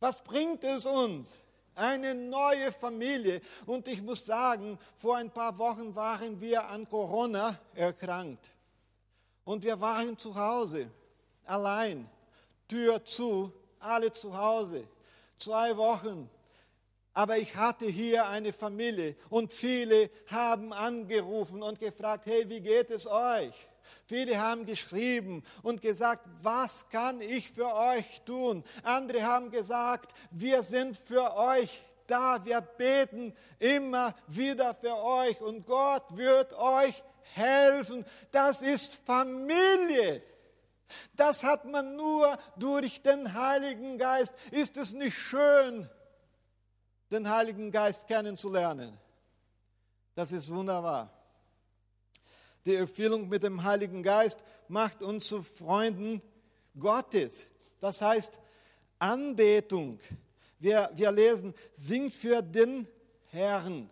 Was 0.00 0.22
bringt 0.22 0.64
es 0.64 0.84
uns? 0.84 1.42
Eine 1.74 2.14
neue 2.14 2.70
Familie. 2.70 3.40
Und 3.66 3.88
ich 3.88 4.00
muss 4.00 4.24
sagen, 4.24 4.78
vor 4.96 5.16
ein 5.16 5.30
paar 5.30 5.56
Wochen 5.58 5.94
waren 5.94 6.40
wir 6.40 6.68
an 6.68 6.88
Corona 6.88 7.58
erkrankt. 7.74 8.52
Und 9.44 9.64
wir 9.64 9.80
waren 9.80 10.16
zu 10.16 10.36
Hause, 10.36 10.90
allein, 11.44 12.08
Tür 12.68 13.04
zu, 13.04 13.52
alle 13.84 14.12
zu 14.12 14.36
Hause. 14.36 14.86
Zwei 15.38 15.76
Wochen. 15.76 16.30
Aber 17.12 17.38
ich 17.38 17.54
hatte 17.54 17.86
hier 17.86 18.26
eine 18.26 18.52
Familie 18.52 19.14
und 19.30 19.52
viele 19.52 20.10
haben 20.26 20.72
angerufen 20.72 21.62
und 21.62 21.78
gefragt, 21.78 22.26
hey, 22.26 22.48
wie 22.48 22.60
geht 22.60 22.90
es 22.90 23.06
euch? 23.06 23.54
Viele 24.06 24.38
haben 24.40 24.66
geschrieben 24.66 25.44
und 25.62 25.80
gesagt, 25.80 26.26
was 26.42 26.88
kann 26.88 27.20
ich 27.20 27.50
für 27.50 27.72
euch 27.74 28.22
tun? 28.22 28.64
Andere 28.82 29.22
haben 29.22 29.50
gesagt, 29.50 30.12
wir 30.30 30.62
sind 30.62 30.96
für 30.96 31.36
euch 31.36 31.82
da, 32.06 32.44
wir 32.44 32.60
beten 32.60 33.34
immer 33.58 34.14
wieder 34.26 34.74
für 34.74 34.96
euch 34.96 35.40
und 35.40 35.66
Gott 35.66 36.16
wird 36.16 36.52
euch 36.52 37.02
helfen. 37.34 38.04
Das 38.30 38.60
ist 38.60 38.94
Familie. 39.06 40.22
Das 41.16 41.42
hat 41.42 41.64
man 41.64 41.96
nur 41.96 42.38
durch 42.56 43.02
den 43.02 43.34
Heiligen 43.34 43.98
Geist. 43.98 44.34
Ist 44.50 44.76
es 44.76 44.92
nicht 44.92 45.16
schön, 45.16 45.88
den 47.10 47.28
Heiligen 47.28 47.70
Geist 47.70 48.06
kennenzulernen? 48.06 48.96
Das 50.14 50.32
ist 50.32 50.50
wunderbar. 50.50 51.10
Die 52.64 52.74
Erfüllung 52.74 53.28
mit 53.28 53.42
dem 53.42 53.62
Heiligen 53.62 54.02
Geist 54.02 54.42
macht 54.68 55.02
uns 55.02 55.26
zu 55.26 55.42
Freunden 55.42 56.22
Gottes. 56.78 57.50
Das 57.80 58.00
heißt, 58.00 58.38
Anbetung. 58.98 60.00
Wir, 60.58 60.90
wir 60.94 61.12
lesen, 61.12 61.54
singt 61.72 62.14
für 62.14 62.40
den 62.40 62.88
Herrn. 63.30 63.90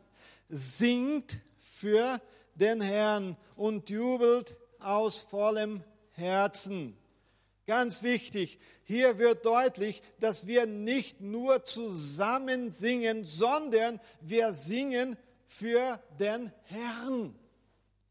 Singt 0.49 1.43
für 1.61 2.21
den 2.55 2.81
Herrn 2.81 3.37
und 3.57 3.91
jubelt 3.91 4.57
aus 4.79 5.21
vollem 5.21 5.83
Herzen. 6.13 6.97
Ganz 7.67 8.03
wichtig, 8.03 8.59
hier 8.85 9.19
wird 9.19 9.47
deutlich, 9.47 10.03
dass 10.19 10.47
wir 10.47 10.67
nicht 10.67 11.21
nur 11.21 11.65
zusammen 11.65 12.73
singen, 12.73 13.25
sondern 13.25 14.01
wir 14.21 14.53
singen 14.53 15.17
für 15.47 16.03
den 16.19 16.53
Herrn. 16.65 17.35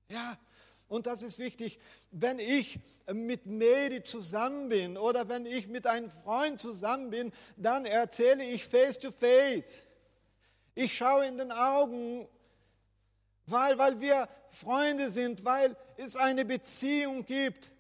Ja, 0.10 0.38
und 0.88 1.06
das 1.06 1.24
ist 1.24 1.40
wichtig, 1.40 1.80
wenn 2.12 2.40
ich 2.40 2.80
mit 3.14 3.46
Mary 3.46 4.04
zusammen 4.04 4.70
bin 4.70 4.98
oder 4.98 5.30
wenn 5.30 5.46
ich 5.46 5.68
mit 5.68 5.88
einem 5.88 6.10
Freund 6.10 6.60
zusammen 6.60 7.10
bin, 7.10 7.32
dann 7.56 7.86
erzähle 7.86 8.44
ich 8.44 8.66
face 8.66 9.00
to 9.00 9.12
face. 9.12 9.84
Ich 10.76 10.96
schaue 10.96 11.26
in 11.26 11.38
den 11.38 11.52
Augen, 11.52 12.28
weil, 13.46 13.78
weil 13.78 14.00
wir 14.00 14.28
Freunde 14.50 15.12
sind, 15.12 15.46
weil 15.46 15.76
es 15.98 16.16
eine 16.16 16.46
Beziehung 16.46 17.26
gibt. 17.26 17.72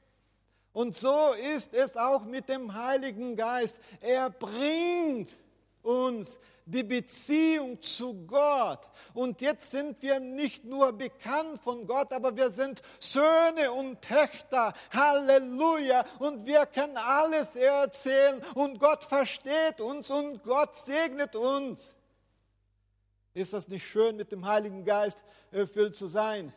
Und 0.73 0.95
so 0.95 1.33
ist 1.33 1.73
es 1.73 1.97
auch 1.97 2.23
mit 2.23 2.47
dem 2.47 2.73
Heiligen 2.73 3.35
Geist. 3.35 3.79
Er 3.99 4.29
bringt 4.29 5.37
uns 5.81 6.39
die 6.65 6.83
Beziehung 6.83 7.81
zu 7.81 8.25
Gott. 8.25 8.89
Und 9.13 9.41
jetzt 9.41 9.71
sind 9.71 10.01
wir 10.01 10.19
nicht 10.19 10.63
nur 10.63 10.93
bekannt 10.93 11.59
von 11.61 11.85
Gott, 11.85 12.13
aber 12.13 12.35
wir 12.37 12.49
sind 12.49 12.81
Söhne 12.99 13.71
und 13.71 14.01
Töchter. 14.01 14.73
Halleluja. 14.91 16.05
Und 16.19 16.45
wir 16.45 16.65
können 16.65 16.97
alles 16.97 17.55
erzählen. 17.55 18.41
Und 18.55 18.79
Gott 18.79 19.03
versteht 19.03 19.81
uns 19.81 20.09
und 20.09 20.43
Gott 20.43 20.75
segnet 20.75 21.35
uns. 21.35 21.95
Ist 23.33 23.53
das 23.53 23.67
nicht 23.67 23.85
schön, 23.85 24.15
mit 24.17 24.31
dem 24.31 24.45
Heiligen 24.45 24.83
Geist 24.83 25.23
erfüllt 25.51 25.95
zu 25.95 26.07
sein? 26.07 26.53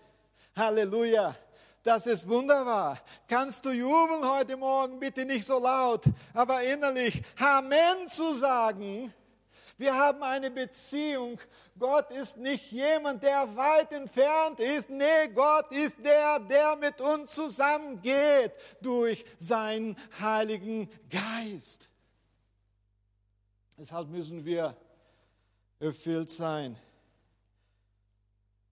Halleluja. 0.56 1.36
Das 1.84 2.06
ist 2.06 2.26
wunderbar. 2.26 2.98
Kannst 3.28 3.62
du 3.66 3.70
jubeln 3.70 4.26
heute 4.26 4.56
Morgen? 4.56 4.98
Bitte 4.98 5.26
nicht 5.26 5.46
so 5.46 5.58
laut, 5.58 6.06
aber 6.32 6.62
innerlich 6.62 7.22
Amen 7.38 8.08
zu 8.08 8.32
sagen. 8.32 9.12
Wir 9.76 9.94
haben 9.94 10.22
eine 10.22 10.50
Beziehung. 10.50 11.38
Gott 11.78 12.10
ist 12.10 12.38
nicht 12.38 12.72
jemand, 12.72 13.22
der 13.22 13.54
weit 13.54 13.92
entfernt 13.92 14.60
ist. 14.60 14.88
Nee, 14.88 15.28
Gott 15.34 15.70
ist 15.72 16.02
der, 16.02 16.40
der 16.40 16.74
mit 16.76 17.02
uns 17.02 17.32
zusammengeht 17.32 18.52
durch 18.80 19.22
seinen 19.38 19.94
Heiligen 20.18 20.88
Geist. 21.10 21.90
Deshalb 23.76 24.08
müssen 24.08 24.42
wir 24.42 24.74
erfüllt 25.80 26.30
sein. 26.30 26.78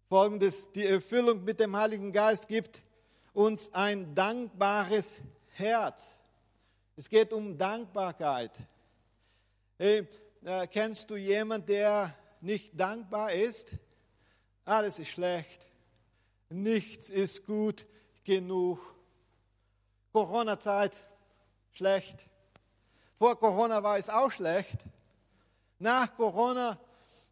Folgendes, 0.08 0.72
die 0.72 0.86
Erfüllung 0.86 1.44
mit 1.44 1.60
dem 1.60 1.76
Heiligen 1.76 2.10
Geist 2.10 2.48
gibt 2.48 2.82
uns 3.32 3.72
ein 3.72 4.14
dankbares 4.14 5.22
Herz. 5.54 6.16
Es 6.96 7.08
geht 7.08 7.32
um 7.32 7.56
Dankbarkeit. 7.56 8.52
Hey, 9.78 10.06
äh, 10.44 10.66
kennst 10.66 11.10
du 11.10 11.16
jemanden, 11.16 11.66
der 11.66 12.14
nicht 12.40 12.78
dankbar 12.78 13.32
ist? 13.32 13.72
Alles 14.64 14.98
ist 14.98 15.08
schlecht. 15.08 15.66
Nichts 16.50 17.08
ist 17.08 17.46
gut 17.46 17.86
genug. 18.24 18.78
Corona-Zeit, 20.12 20.96
schlecht. 21.72 22.26
Vor 23.18 23.38
Corona 23.38 23.82
war 23.82 23.96
es 23.96 24.10
auch 24.10 24.30
schlecht. 24.30 24.84
Nach 25.78 26.14
Corona 26.14 26.78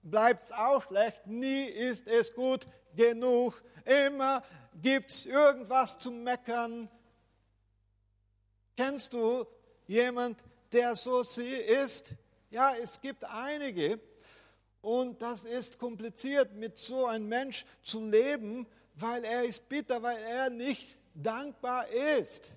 bleibt 0.02 0.44
es 0.44 0.52
auch 0.52 0.82
schlecht. 0.82 1.26
Nie 1.26 1.64
ist 1.64 2.06
es 2.06 2.34
gut 2.34 2.66
genug. 2.96 3.62
Immer 3.84 4.42
gibt 4.74 5.10
es 5.10 5.26
irgendwas 5.26 5.98
zu 5.98 6.10
meckern. 6.10 6.88
Kennst 8.76 9.12
du 9.12 9.46
jemand, 9.86 10.42
der 10.72 10.94
so 10.96 11.20
ist? 11.20 12.14
Ja, 12.50 12.74
es 12.74 13.00
gibt 13.00 13.24
einige. 13.24 14.00
Und 14.82 15.20
das 15.20 15.44
ist 15.44 15.78
kompliziert, 15.78 16.54
mit 16.54 16.78
so 16.78 17.06
einem 17.06 17.28
Mensch 17.28 17.66
zu 17.82 18.02
leben, 18.02 18.66
weil 18.94 19.24
er 19.24 19.44
ist 19.44 19.68
bitter, 19.68 20.02
weil 20.02 20.22
er 20.22 20.48
nicht 20.48 20.96
dankbar 21.14 21.88
ist. 21.88 22.50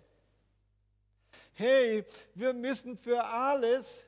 Hey, 1.54 2.06
wir 2.34 2.54
müssen 2.54 2.95
für 2.97 3.23
alles 3.23 4.06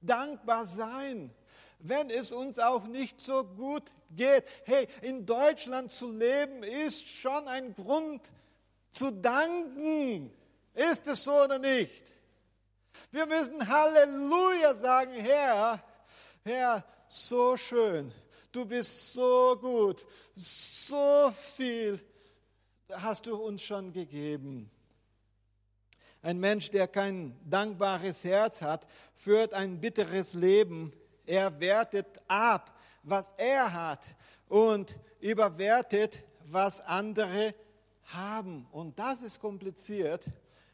dankbar 0.00 0.64
sein 0.66 1.34
wenn 1.82 2.10
es 2.10 2.32
uns 2.32 2.58
auch 2.58 2.86
nicht 2.86 3.20
so 3.20 3.44
gut 3.44 3.84
geht. 4.10 4.44
Hey, 4.64 4.88
in 5.02 5.26
Deutschland 5.26 5.92
zu 5.92 6.10
leben 6.10 6.62
ist 6.62 7.06
schon 7.06 7.48
ein 7.48 7.74
Grund 7.74 8.30
zu 8.90 9.10
danken. 9.10 10.32
Ist 10.74 11.06
es 11.06 11.24
so 11.24 11.44
oder 11.44 11.58
nicht? 11.58 12.12
Wir 13.10 13.26
müssen 13.26 13.66
Halleluja 13.66 14.74
sagen, 14.74 15.14
Herr, 15.14 15.82
Herr, 16.44 16.84
so 17.08 17.56
schön, 17.56 18.12
du 18.52 18.64
bist 18.64 19.12
so 19.12 19.56
gut, 19.60 20.06
so 20.34 21.32
viel 21.54 22.00
hast 22.92 23.26
du 23.26 23.36
uns 23.36 23.62
schon 23.62 23.92
gegeben. 23.92 24.70
Ein 26.22 26.38
Mensch, 26.38 26.70
der 26.70 26.86
kein 26.86 27.34
dankbares 27.48 28.24
Herz 28.24 28.60
hat, 28.60 28.86
führt 29.14 29.54
ein 29.54 29.80
bitteres 29.80 30.34
Leben 30.34 30.92
er 31.30 31.60
wertet 31.60 32.20
ab, 32.26 32.76
was 33.04 33.32
er 33.36 33.72
hat 33.72 34.04
und 34.48 34.98
überwertet, 35.20 36.24
was 36.46 36.80
andere 36.80 37.54
haben. 38.06 38.66
Und 38.72 38.98
das 38.98 39.22
ist 39.22 39.40
kompliziert. 39.40 40.26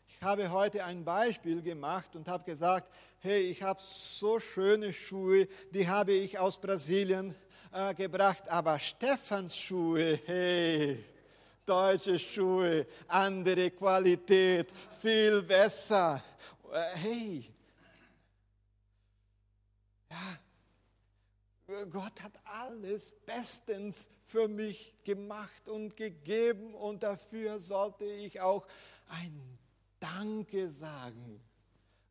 Ich 0.09 0.23
habe 0.23 0.51
heute 0.51 0.83
ein 0.85 1.05
Beispiel 1.05 1.61
gemacht 1.61 2.17
und 2.17 2.27
habe 2.27 2.45
gesagt, 2.45 2.91
hey, 3.19 3.43
ich 3.43 3.63
habe 3.63 3.81
so 3.83 4.41
schöne 4.41 4.95
Schuhe, 4.95 5.47
die 5.73 5.87
habe 5.87 6.13
ich 6.13 6.39
aus 6.39 6.59
Brasilien 6.59 7.35
äh, 7.73 7.93
gebracht, 7.93 8.49
aber 8.49 8.79
Stefans 8.79 9.55
Schuhe, 9.55 10.19
hey, 10.25 11.05
deutsche 11.67 12.19
Schuhe, 12.19 12.87
andere 13.09 13.71
Qualität, 13.73 14.71
viel 15.03 15.43
besser. 15.43 16.23
Äh, 16.73 16.97
hey, 16.97 17.51
ja, 20.09 20.39
Gott 21.91 22.23
hat 22.23 22.33
alles 22.45 23.13
bestens 23.27 24.09
für 24.27 24.47
mich 24.47 24.95
gemacht 25.03 25.69
und 25.69 25.97
gegeben 25.97 26.75
und 26.75 27.03
dafür 27.03 27.59
sollte 27.59 28.05
ich 28.05 28.41
auch 28.41 28.67
ein 29.09 29.59
Danke 29.99 30.71
sagen, 30.71 31.41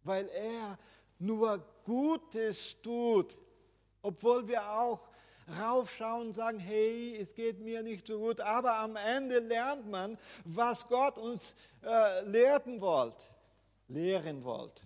weil 0.03 0.27
er 0.27 0.77
nur 1.19 1.65
Gutes 1.85 2.81
tut, 2.81 3.37
obwohl 4.01 4.45
wir 4.47 4.69
auch 4.69 5.07
raufschauen 5.61 6.27
und 6.27 6.33
sagen, 6.33 6.59
hey, 6.59 7.15
es 7.17 7.33
geht 7.33 7.59
mir 7.59 7.81
nicht 7.81 8.07
so 8.07 8.19
gut, 8.19 8.41
aber 8.41 8.75
am 8.79 8.97
Ende 8.97 9.39
lernt 9.39 9.89
man, 9.89 10.17
was 10.43 10.85
Gott 10.87 11.17
uns 11.17 11.55
äh, 11.81 12.21
lehren 12.23 12.81
wollt, 12.81 13.31
lehren 13.87 14.43
wollt. 14.43 14.85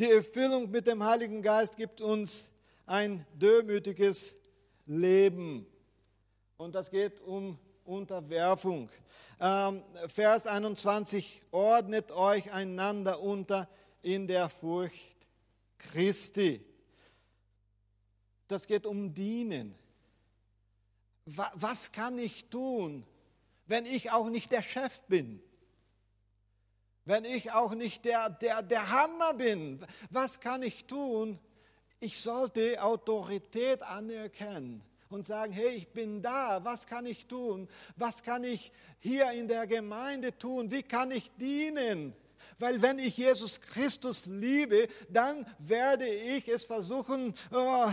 Die 0.00 0.10
Erfüllung 0.10 0.70
mit 0.70 0.86
dem 0.86 1.04
Heiligen 1.04 1.42
Geist 1.42 1.76
gibt 1.76 2.00
uns 2.00 2.48
ein 2.86 3.26
demütiges 3.34 4.34
Leben. 4.86 5.66
Und 6.56 6.74
das 6.74 6.90
geht 6.90 7.20
um 7.20 7.58
Unterwerfung. 7.84 8.88
Ähm, 9.38 9.82
Vers 10.06 10.46
21, 10.46 11.42
ordnet 11.50 12.12
euch 12.12 12.50
einander 12.50 13.20
unter 13.20 13.68
in 14.00 14.26
der 14.26 14.48
Furcht 14.48 15.16
Christi. 15.76 16.64
Das 18.48 18.66
geht 18.66 18.86
um 18.86 19.12
Dienen. 19.12 19.74
Was 21.26 21.92
kann 21.92 22.18
ich 22.18 22.46
tun, 22.46 23.04
wenn 23.66 23.84
ich 23.84 24.10
auch 24.10 24.30
nicht 24.30 24.50
der 24.50 24.62
Chef 24.62 25.02
bin? 25.02 25.42
Wenn 27.04 27.24
ich 27.24 27.52
auch 27.52 27.74
nicht 27.74 28.04
der, 28.04 28.30
der, 28.30 28.62
der 28.62 28.90
Hammer 28.90 29.34
bin? 29.34 29.84
Was 30.10 30.40
kann 30.40 30.62
ich 30.62 30.84
tun? 30.84 31.38
Ich 31.98 32.20
sollte 32.20 32.82
Autorität 32.82 33.82
anerkennen 33.82 34.82
und 35.10 35.26
sagen, 35.26 35.52
hey, 35.52 35.70
ich 35.70 35.88
bin 35.88 36.22
da, 36.22 36.64
was 36.64 36.86
kann 36.86 37.04
ich 37.04 37.26
tun? 37.26 37.68
Was 37.96 38.22
kann 38.22 38.44
ich 38.44 38.72
hier 39.00 39.30
in 39.32 39.48
der 39.48 39.66
Gemeinde 39.66 40.36
tun? 40.38 40.70
Wie 40.70 40.82
kann 40.82 41.10
ich 41.10 41.30
dienen? 41.32 42.14
Weil 42.58 42.80
wenn 42.80 42.98
ich 42.98 43.16
Jesus 43.16 43.60
Christus 43.60 44.26
liebe, 44.26 44.88
dann 45.08 45.46
werde 45.58 46.08
ich 46.08 46.48
es 46.48 46.64
versuchen 46.64 47.34
oh, 47.50 47.90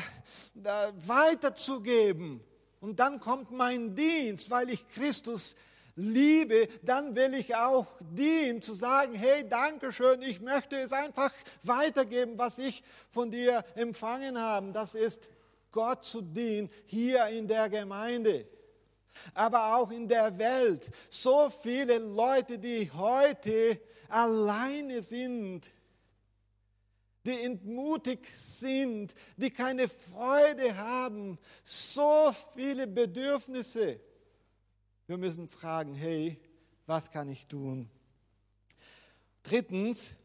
weiterzugeben. 0.53 2.41
Und 2.79 2.99
dann 2.99 3.19
kommt 3.19 3.51
mein 3.51 3.95
Dienst, 3.95 4.49
weil 4.49 4.69
ich 4.69 4.87
Christus 4.87 5.55
liebe, 5.97 6.69
dann 6.83 7.15
will 7.15 7.33
ich 7.33 7.55
auch 7.55 7.87
dienen, 7.99 8.61
zu 8.61 8.73
sagen, 8.73 9.15
hey, 9.15 9.47
danke 9.49 9.91
schön, 9.91 10.21
ich 10.21 10.39
möchte 10.39 10.77
es 10.77 10.93
einfach 10.93 11.33
weitergeben, 11.63 12.37
was 12.37 12.59
ich 12.59 12.83
von 13.09 13.31
dir 13.31 13.65
empfangen 13.75 14.39
habe. 14.39 14.71
Das 14.71 14.95
ist 14.95 15.27
Gott 15.71 16.05
zu 16.05 16.21
dienen, 16.21 16.69
hier 16.85 17.27
in 17.27 17.47
der 17.47 17.67
Gemeinde, 17.67 18.47
aber 19.33 19.75
auch 19.75 19.91
in 19.91 20.07
der 20.07 20.37
Welt. 20.37 20.89
So 21.09 21.49
viele 21.49 21.97
Leute, 21.97 22.59
die 22.59 22.89
heute 22.91 23.81
alleine 24.07 25.01
sind, 25.01 25.73
die 27.25 27.41
entmutigt 27.41 28.25
sind, 28.25 29.13
die 29.35 29.49
keine 29.49 29.89
Freude 29.89 30.77
haben, 30.77 31.39
so 31.63 32.33
viele 32.55 32.87
Bedürfnisse. 32.87 33.99
Wir 35.07 35.17
müssen 35.17 35.47
fragen, 35.47 35.93
hey, 35.93 36.37
was 36.85 37.09
kann 37.09 37.29
ich 37.29 37.47
tun? 37.47 37.89
Drittens, 39.41 40.17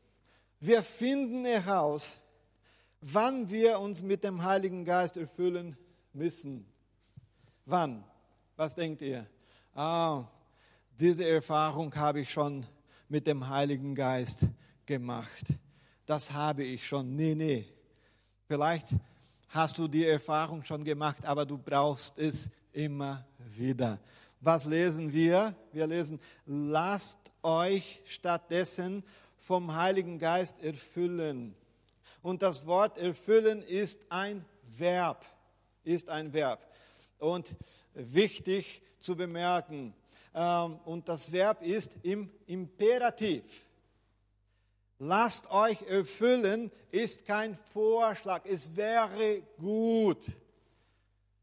wir 0.58 0.82
finden 0.82 1.44
heraus, 1.44 2.20
wann 3.00 3.48
wir 3.48 3.78
uns 3.78 4.02
mit 4.02 4.24
dem 4.24 4.42
Heiligen 4.42 4.84
Geist 4.84 5.16
erfüllen 5.16 5.76
müssen. 6.12 6.66
Wann? 7.64 8.02
Was 8.56 8.74
denkt 8.74 9.02
ihr? 9.02 9.24
Ah, 9.72 10.24
diese 10.98 11.28
Erfahrung 11.28 11.94
habe 11.94 12.20
ich 12.20 12.32
schon 12.32 12.66
mit 13.08 13.28
dem 13.28 13.48
Heiligen 13.48 13.94
Geist 13.94 14.46
gemacht. 14.84 15.54
Das 16.06 16.32
habe 16.32 16.64
ich 16.64 16.84
schon. 16.84 17.14
Nee, 17.14 17.36
nee. 17.36 17.66
Vielleicht 18.48 18.88
hast 19.48 19.78
du 19.78 19.86
die 19.86 20.06
Erfahrung 20.06 20.64
schon 20.64 20.82
gemacht, 20.82 21.24
aber 21.24 21.46
du 21.46 21.56
brauchst 21.56 22.18
es 22.18 22.50
immer 22.72 23.24
wieder. 23.38 24.00
Was 24.44 24.64
lesen 24.64 25.12
wir? 25.12 25.54
Wir 25.70 25.86
lesen, 25.86 26.18
lasst 26.46 27.16
euch 27.44 28.02
stattdessen 28.04 29.04
vom 29.36 29.72
Heiligen 29.72 30.18
Geist 30.18 30.60
erfüllen. 30.60 31.54
Und 32.22 32.42
das 32.42 32.66
Wort 32.66 32.98
erfüllen 32.98 33.62
ist 33.62 34.04
ein 34.08 34.44
Verb, 34.64 35.24
ist 35.84 36.08
ein 36.08 36.32
Verb. 36.32 36.58
Und 37.18 37.54
wichtig 37.94 38.82
zu 38.98 39.14
bemerken, 39.14 39.94
ähm, 40.34 40.80
und 40.86 41.08
das 41.08 41.30
Verb 41.30 41.62
ist 41.62 41.96
im 42.02 42.28
Imperativ. 42.46 43.44
Lasst 44.98 45.48
euch 45.52 45.82
erfüllen 45.82 46.72
ist 46.90 47.24
kein 47.26 47.54
Vorschlag, 47.72 48.44
es 48.44 48.74
wäre 48.74 49.42
gut, 49.56 50.26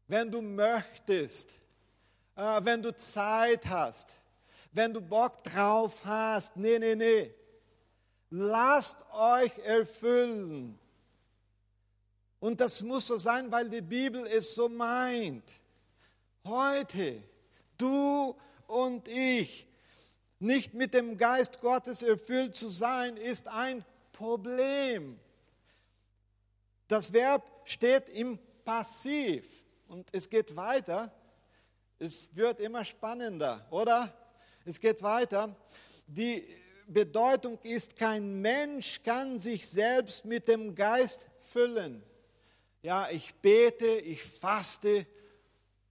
wenn 0.06 0.30
du 0.30 0.42
möchtest 0.42 1.60
äh, 2.40 2.64
wenn 2.64 2.82
du 2.82 2.94
Zeit 2.96 3.66
hast, 3.66 4.16
wenn 4.72 4.94
du 4.94 5.00
Bock 5.00 5.42
drauf 5.44 6.02
hast. 6.04 6.56
Nee, 6.56 6.78
nee, 6.78 6.94
nee. 6.94 7.34
Lasst 8.30 9.04
euch 9.12 9.58
erfüllen. 9.58 10.78
Und 12.38 12.60
das 12.60 12.80
muss 12.82 13.08
so 13.08 13.18
sein, 13.18 13.52
weil 13.52 13.68
die 13.68 13.82
Bibel 13.82 14.26
es 14.26 14.54
so 14.54 14.68
meint. 14.68 15.44
Heute, 16.44 17.22
du 17.76 18.34
und 18.66 19.08
ich, 19.08 19.66
nicht 20.38 20.72
mit 20.72 20.94
dem 20.94 21.18
Geist 21.18 21.60
Gottes 21.60 22.00
erfüllt 22.02 22.56
zu 22.56 22.70
sein, 22.70 23.18
ist 23.18 23.48
ein 23.48 23.84
Problem. 24.12 25.20
Das 26.88 27.12
Verb 27.12 27.42
steht 27.64 28.08
im 28.08 28.38
Passiv 28.64 29.44
und 29.88 30.08
es 30.12 30.30
geht 30.30 30.56
weiter. 30.56 31.12
Es 32.02 32.34
wird 32.34 32.60
immer 32.60 32.82
spannender, 32.82 33.66
oder? 33.70 34.10
Es 34.64 34.80
geht 34.80 35.02
weiter. 35.02 35.54
Die 36.06 36.42
Bedeutung 36.86 37.58
ist, 37.62 37.94
kein 37.94 38.40
Mensch 38.40 39.02
kann 39.02 39.38
sich 39.38 39.68
selbst 39.68 40.24
mit 40.24 40.48
dem 40.48 40.74
Geist 40.74 41.28
füllen. 41.40 42.02
Ja, 42.80 43.10
ich 43.10 43.34
bete, 43.34 43.84
ich 43.84 44.24
faste, 44.24 45.06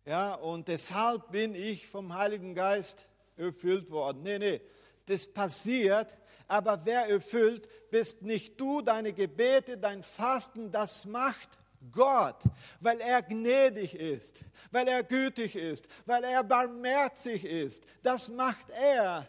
ja, 0.03 0.33
und 0.33 0.67
deshalb 0.67 1.29
bin 1.31 1.53
ich 1.53 1.85
vom 1.85 2.11
Heiligen 2.11 2.55
Geist 2.55 3.07
erfüllt 3.37 3.91
worden. 3.91 4.23
Nee, 4.23 4.39
nee, 4.39 4.61
das 5.05 5.31
passiert, 5.31 6.17
aber 6.47 6.83
wer 6.85 7.07
erfüllt, 7.07 7.69
bist 7.91 8.23
nicht 8.23 8.59
du, 8.59 8.81
deine 8.81 9.13
Gebete, 9.13 9.77
dein 9.77 10.01
Fasten, 10.01 10.71
das 10.71 11.05
macht 11.05 11.59
Gott, 11.91 12.43
weil 12.79 12.99
er 12.99 13.21
gnädig 13.21 13.95
ist, 13.95 14.39
weil 14.71 14.87
er 14.87 15.03
gütig 15.03 15.55
ist, 15.55 15.87
weil 16.05 16.23
er 16.23 16.43
barmherzig 16.43 17.45
ist. 17.45 17.83
Das 18.03 18.29
macht 18.29 18.69
er. 18.69 19.27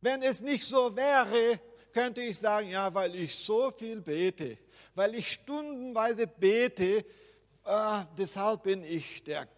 Wenn 0.00 0.22
es 0.22 0.40
nicht 0.40 0.64
so 0.64 0.94
wäre, 0.94 1.60
könnte 1.92 2.20
ich 2.22 2.38
sagen, 2.38 2.68
ja, 2.68 2.92
weil 2.94 3.14
ich 3.14 3.34
so 3.34 3.70
viel 3.70 4.00
bete, 4.00 4.58
weil 4.94 5.14
ich 5.14 5.32
stundenweise 5.32 6.26
bete, 6.26 7.04
äh, 7.64 8.04
deshalb 8.16 8.62
bin 8.62 8.84
ich 8.84 9.24
der 9.24 9.48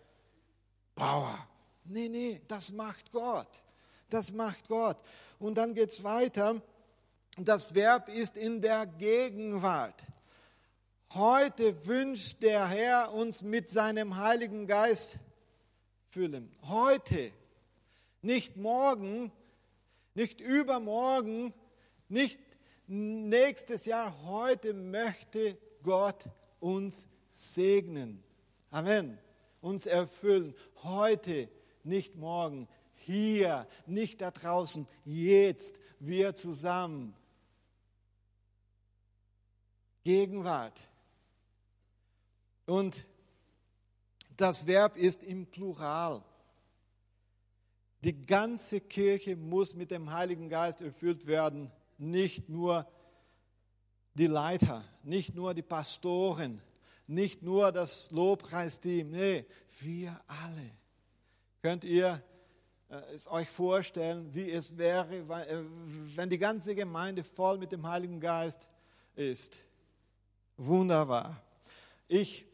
Bauer. 0.94 1.47
Nee, 1.85 2.09
nee, 2.09 2.40
das 2.49 2.73
macht 2.73 3.12
Gott. 3.12 3.62
Das 4.09 4.33
macht 4.33 4.66
Gott. 4.68 4.97
Und 5.38 5.57
dann 5.57 5.75
geht 5.75 5.90
es 5.90 6.03
weiter. 6.03 6.61
Das 7.37 7.75
Verb 7.75 8.09
ist 8.09 8.37
in 8.37 8.61
der 8.61 8.87
Gegenwart. 8.87 10.03
Heute 11.14 11.87
wünscht 11.87 12.42
der 12.42 12.68
Herr 12.68 13.14
uns 13.14 13.42
mit 13.42 13.71
seinem 13.71 14.18
Heiligen 14.18 14.66
Geist 14.66 15.18
füllen. 16.11 16.55
Heute, 16.64 17.33
nicht 18.21 18.57
morgen, 18.57 19.33
nicht 20.14 20.42
übermorgen, 20.42 21.55
nicht 22.09 22.38
nächstes 22.87 23.87
Jahr. 23.87 24.23
Heute 24.25 24.75
möchte 24.75 25.57
Gott 25.83 26.29
uns 26.61 27.07
segnen. 27.33 28.23
Amen. 28.71 29.18
Uns 29.62 29.87
erfüllen. 29.87 30.55
Heute, 30.83 31.49
nicht 31.85 32.16
morgen. 32.16 32.68
Hier, 32.94 33.66
nicht 33.87 34.21
da 34.21 34.31
draußen. 34.31 34.87
Jetzt, 35.07 35.81
wir 36.01 36.35
zusammen. 36.35 37.14
Gegenwart. 40.05 40.79
Und 42.69 43.07
das 44.37 44.67
Verb 44.67 44.99
ist 44.99 45.23
im 45.23 45.47
Plural. 45.47 46.23
Die 48.05 48.21
ganze 48.21 48.83
Kirche 48.83 49.37
muss 49.37 49.75
mit 49.75 49.91
dem 49.91 50.13
Heiligen 50.13 50.51
Geist 50.51 50.83
erfüllt 50.83 51.27
werden, 51.27 51.73
nicht 51.97 52.51
nur 52.51 52.87
die 54.13 54.27
Leiter, 54.27 54.85
nicht 55.03 55.35
nur 55.35 55.55
die 55.55 55.63
Pastoren, 55.63 56.61
nicht 57.07 57.43
nur 57.43 57.73
das 57.73 58.11
Lobpreisteam, 58.11 59.13
nee, 59.13 59.47
wir 59.81 60.21
alle. 60.27 60.71
Könnt 61.63 61.85
ihr 61.85 62.23
äh, 62.91 62.97
es 63.15 63.29
euch 63.29 63.49
vorstellen, 63.49 64.35
wie 64.35 64.51
es 64.51 64.77
wäre, 64.77 65.17
äh, 65.17 65.65
wenn 66.17 66.29
die 66.29 66.39
ganze 66.39 66.75
Gemeinde 66.75 67.25
voll 67.25 67.57
mit 67.57 67.73
dem 67.73 67.89
Heiligen 67.89 68.21
Geist 68.21 68.69
ist? 69.17 69.65
Wunderbar. 70.59 71.43
Ich 72.09 72.45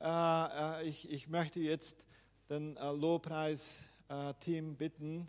äh, 0.00 0.80
äh, 0.80 0.88
ich, 0.88 1.10
ich 1.10 1.28
möchte 1.28 1.60
jetzt 1.60 2.06
den 2.48 2.76
äh, 2.78 2.90
Lobpreis-Team 2.90 4.76
bitten, 4.76 5.28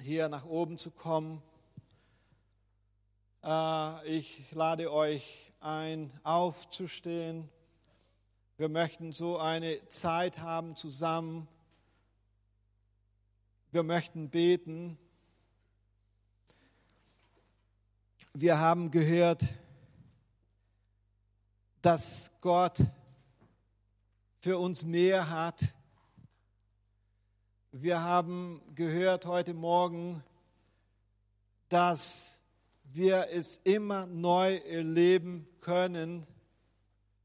hier 0.00 0.28
nach 0.28 0.44
oben 0.44 0.78
zu 0.78 0.92
kommen. 0.92 1.42
Ich 4.04 4.50
lade 4.52 4.92
euch 4.92 5.52
ein, 5.60 6.12
aufzustehen. 6.22 7.48
Wir 8.56 8.68
möchten 8.68 9.12
so 9.12 9.38
eine 9.38 9.86
Zeit 9.88 10.38
haben 10.38 10.76
zusammen. 10.76 11.48
Wir 13.70 13.82
möchten 13.82 14.28
beten. 14.28 14.98
Wir 18.34 18.58
haben 18.58 18.90
gehört, 18.90 19.42
dass 21.80 22.30
Gott 22.40 22.78
für 24.40 24.56
uns 24.58 24.84
mehr 24.84 25.30
hat. 25.30 25.74
Wir 27.72 28.00
haben 28.02 28.62
gehört 28.76 29.26
heute 29.26 29.52
Morgen, 29.52 30.22
dass 31.68 32.40
wir 32.84 33.28
es 33.32 33.56
immer 33.64 34.06
neu 34.06 34.58
erleben 34.58 35.48
können, 35.60 36.24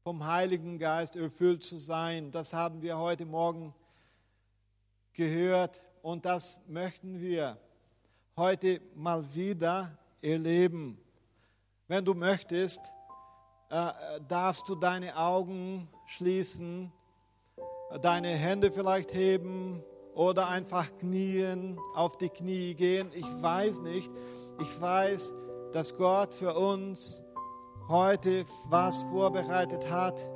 vom 0.02 0.26
Heiligen 0.26 0.78
Geist 0.78 1.14
erfüllt 1.14 1.62
zu 1.62 1.78
sein. 1.78 2.32
Das 2.32 2.52
haben 2.52 2.82
wir 2.82 2.98
heute 2.98 3.26
Morgen 3.26 3.72
gehört 5.12 5.84
und 6.02 6.24
das 6.24 6.58
möchten 6.66 7.20
wir 7.20 7.56
heute 8.36 8.80
mal 8.96 9.34
wieder 9.36 9.96
erleben. 10.20 10.98
Wenn 11.86 12.04
du 12.04 12.12
möchtest, 12.12 12.80
äh, 13.70 14.20
darfst 14.26 14.68
du 14.68 14.74
deine 14.74 15.16
Augen 15.16 15.88
schließen 16.06 16.92
deine 18.00 18.28
Hände 18.28 18.70
vielleicht 18.72 19.14
heben 19.14 19.82
oder 20.14 20.48
einfach 20.48 20.86
knien, 20.98 21.78
auf 21.94 22.16
die 22.16 22.28
Knie 22.28 22.74
gehen. 22.74 23.10
Ich 23.14 23.26
weiß 23.42 23.80
nicht. 23.80 24.10
Ich 24.60 24.80
weiß, 24.80 25.34
dass 25.72 25.96
Gott 25.96 26.34
für 26.34 26.54
uns 26.54 27.22
heute 27.88 28.44
was 28.68 28.98
vorbereitet 29.04 29.90
hat. 29.90 30.28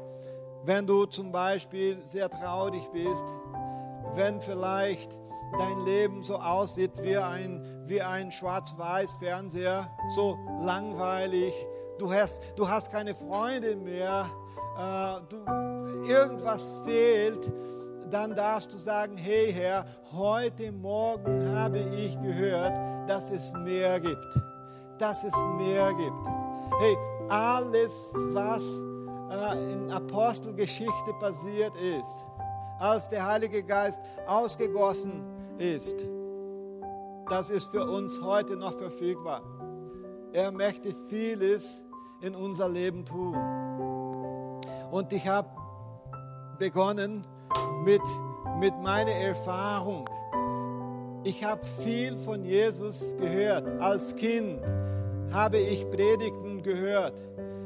Wenn 0.64 0.86
du 0.86 1.06
zum 1.06 1.30
Beispiel 1.30 1.98
sehr 2.04 2.28
traurig 2.28 2.82
bist, 2.92 3.24
wenn 4.14 4.40
vielleicht 4.40 5.16
dein 5.56 5.80
Leben 5.80 6.22
so 6.22 6.36
aussieht 6.36 6.92
wie 7.02 7.16
ein, 7.16 7.84
wie 7.86 8.02
ein 8.02 8.32
Schwarz-Weiß-Fernseher, 8.32 9.88
so 10.14 10.36
langweilig, 10.60 11.54
du 11.98 12.12
hast, 12.12 12.42
du 12.56 12.68
hast 12.68 12.90
keine 12.90 13.14
Freunde 13.14 13.76
mehr, 13.76 14.28
äh, 14.76 15.20
du, 15.28 15.77
irgendwas 16.06 16.70
fehlt, 16.84 17.50
dann 18.10 18.34
darfst 18.34 18.72
du 18.72 18.78
sagen, 18.78 19.16
hey 19.16 19.52
Herr, 19.52 19.84
heute 20.12 20.72
Morgen 20.72 21.54
habe 21.54 21.78
ich 21.78 22.18
gehört, 22.20 22.72
dass 23.08 23.30
es 23.30 23.52
mehr 23.64 24.00
gibt, 24.00 24.40
dass 24.98 25.24
es 25.24 25.34
mehr 25.58 25.92
gibt. 25.94 26.26
Hey, 26.80 26.96
alles, 27.28 28.14
was 28.32 28.62
äh, 29.30 29.72
in 29.72 29.90
Apostelgeschichte 29.90 31.12
passiert 31.20 31.74
ist, 31.76 32.24
als 32.78 33.08
der 33.08 33.26
Heilige 33.26 33.62
Geist 33.62 34.00
ausgegossen 34.26 35.22
ist, 35.58 36.06
das 37.28 37.50
ist 37.50 37.66
für 37.66 37.84
uns 37.84 38.22
heute 38.22 38.56
noch 38.56 38.72
verfügbar. 38.72 39.42
Er 40.32 40.50
möchte 40.50 40.94
vieles 41.08 41.84
in 42.20 42.34
unser 42.34 42.68
Leben 42.68 43.04
tun. 43.04 43.36
Und 44.90 45.12
ich 45.12 45.28
habe 45.28 45.48
begonnen 46.58 47.24
mit, 47.84 48.02
mit 48.58 48.74
meiner 48.80 49.12
Erfahrung. 49.12 50.04
Ich 51.24 51.44
habe 51.44 51.64
viel 51.82 52.16
von 52.16 52.44
Jesus 52.44 53.16
gehört. 53.18 53.68
Als 53.80 54.14
Kind 54.14 54.60
habe 55.32 55.58
ich 55.58 55.88
Predigten 55.90 56.62
gehört. 56.62 57.22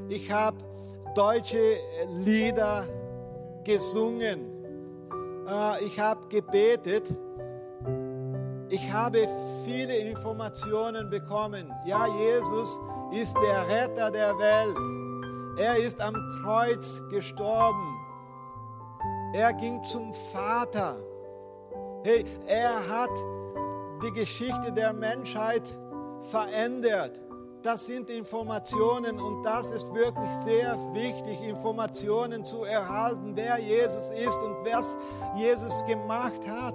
Ich 0.09 0.31
habe 0.31 0.59
deutsche 1.15 1.77
Lieder 2.25 2.87
gesungen. 3.65 4.41
Äh, 5.49 5.85
ich 5.85 5.99
habe 6.01 6.27
gebetet. 6.29 7.05
Ich 8.69 8.91
habe 8.91 9.29
viele 9.65 9.97
Informationen 9.97 11.11
bekommen. 11.11 11.71
Ja, 11.87 12.07
Jesus 12.07 12.79
ist 13.13 13.37
der 13.37 13.69
Retter 13.69 14.11
der 14.11 14.39
Welt. 14.39 14.77
Er 15.59 15.77
ist 15.77 16.01
am 16.01 16.15
Kreuz 16.43 17.03
gestorben. 17.11 17.92
Er 19.33 19.55
ging 19.55 19.83
zum 19.83 20.13
Vater. 20.13 20.99
Hey, 22.05 22.25
er 22.47 22.87
hat 22.89 23.11
die 24.03 24.13
Geschichte 24.13 24.73
der 24.73 24.93
Menschheit 24.93 25.63
verändert. 26.31 27.21
Das 27.63 27.87
sind 27.87 28.11
Informationen 28.11 29.21
und 29.21 29.45
das 29.45 29.71
ist 29.71 29.95
wirklich 29.95 30.31
sehr 30.45 30.77
wichtig, 30.93 31.41
Informationen 31.43 32.45
zu 32.45 32.65
erhalten, 32.65 33.33
wer 33.35 33.59
Jesus 33.59 34.11
ist 34.11 34.37
und 34.39 34.65
was 34.65 34.99
Jesus 35.37 35.85
gemacht 35.87 36.43
hat. 36.49 36.75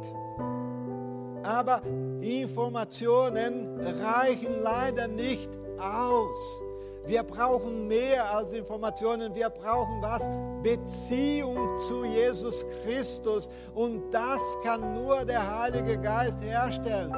Aber 1.44 1.82
Informationen 2.22 3.80
reichen 4.02 4.64
leider 4.64 5.08
nicht 5.08 5.50
aus. 5.78 6.62
Wir 7.08 7.24
brauchen 7.24 7.88
mehr 7.88 8.30
als 8.30 8.52
Informationen. 8.52 9.34
Wir 9.34 9.50
brauchen 9.50 10.02
was? 10.02 10.30
Beziehung 10.62 11.78
zu 11.78 12.04
Jesus 12.04 12.66
Christus. 12.84 13.50
Und 13.74 14.12
das 14.12 14.42
kann 14.62 14.94
nur 14.94 15.24
der 15.24 15.60
Heilige 15.60 15.98
Geist 15.98 16.42
herstellen. 16.42 17.14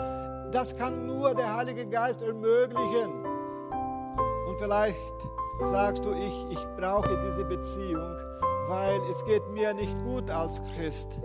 Das 0.52 0.76
kann 0.76 1.08
nur 1.08 1.34
der 1.34 1.56
Heilige 1.56 1.88
Geist 1.88 2.22
ermöglichen. 2.22 3.26
Und 4.48 4.60
vielleicht 4.60 4.96
sagst 5.66 6.06
du, 6.06 6.12
ich, 6.14 6.46
ich 6.52 6.68
brauche 6.78 7.10
diese 7.28 7.46
Beziehung, 7.46 8.16
weil 8.68 9.02
es 9.10 9.26
geht 9.26 9.48
mir 9.50 9.74
nicht 9.74 9.98
gut 10.04 10.30
als 10.30 10.62
Christ. 10.76 11.20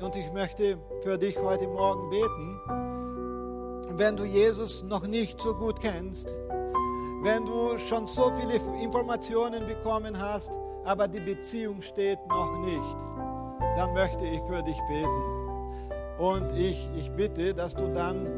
Und 0.00 0.14
ich 0.14 0.32
möchte 0.32 0.78
für 1.02 1.18
dich 1.18 1.36
heute 1.36 1.66
Morgen 1.66 2.10
beten. 2.10 2.60
Wenn 3.98 4.16
du 4.16 4.24
Jesus 4.24 4.84
noch 4.84 5.06
nicht 5.06 5.40
so 5.40 5.54
gut 5.54 5.80
kennst, 5.80 6.36
wenn 7.24 7.46
du 7.46 7.78
schon 7.78 8.06
so 8.06 8.30
viele 8.38 8.60
Informationen 8.82 9.66
bekommen 9.66 10.16
hast, 10.20 10.52
aber 10.84 11.08
die 11.08 11.20
Beziehung 11.20 11.80
steht 11.80 12.18
noch 12.28 12.58
nicht, 12.58 12.96
dann 13.76 13.94
möchte 13.94 14.26
ich 14.26 14.40
für 14.42 14.62
dich 14.62 14.78
beten. 14.86 16.18
Und 16.18 16.54
ich, 16.56 16.88
ich 16.94 17.10
bitte, 17.10 17.54
dass 17.54 17.74
du 17.74 17.88
dann 17.92 18.28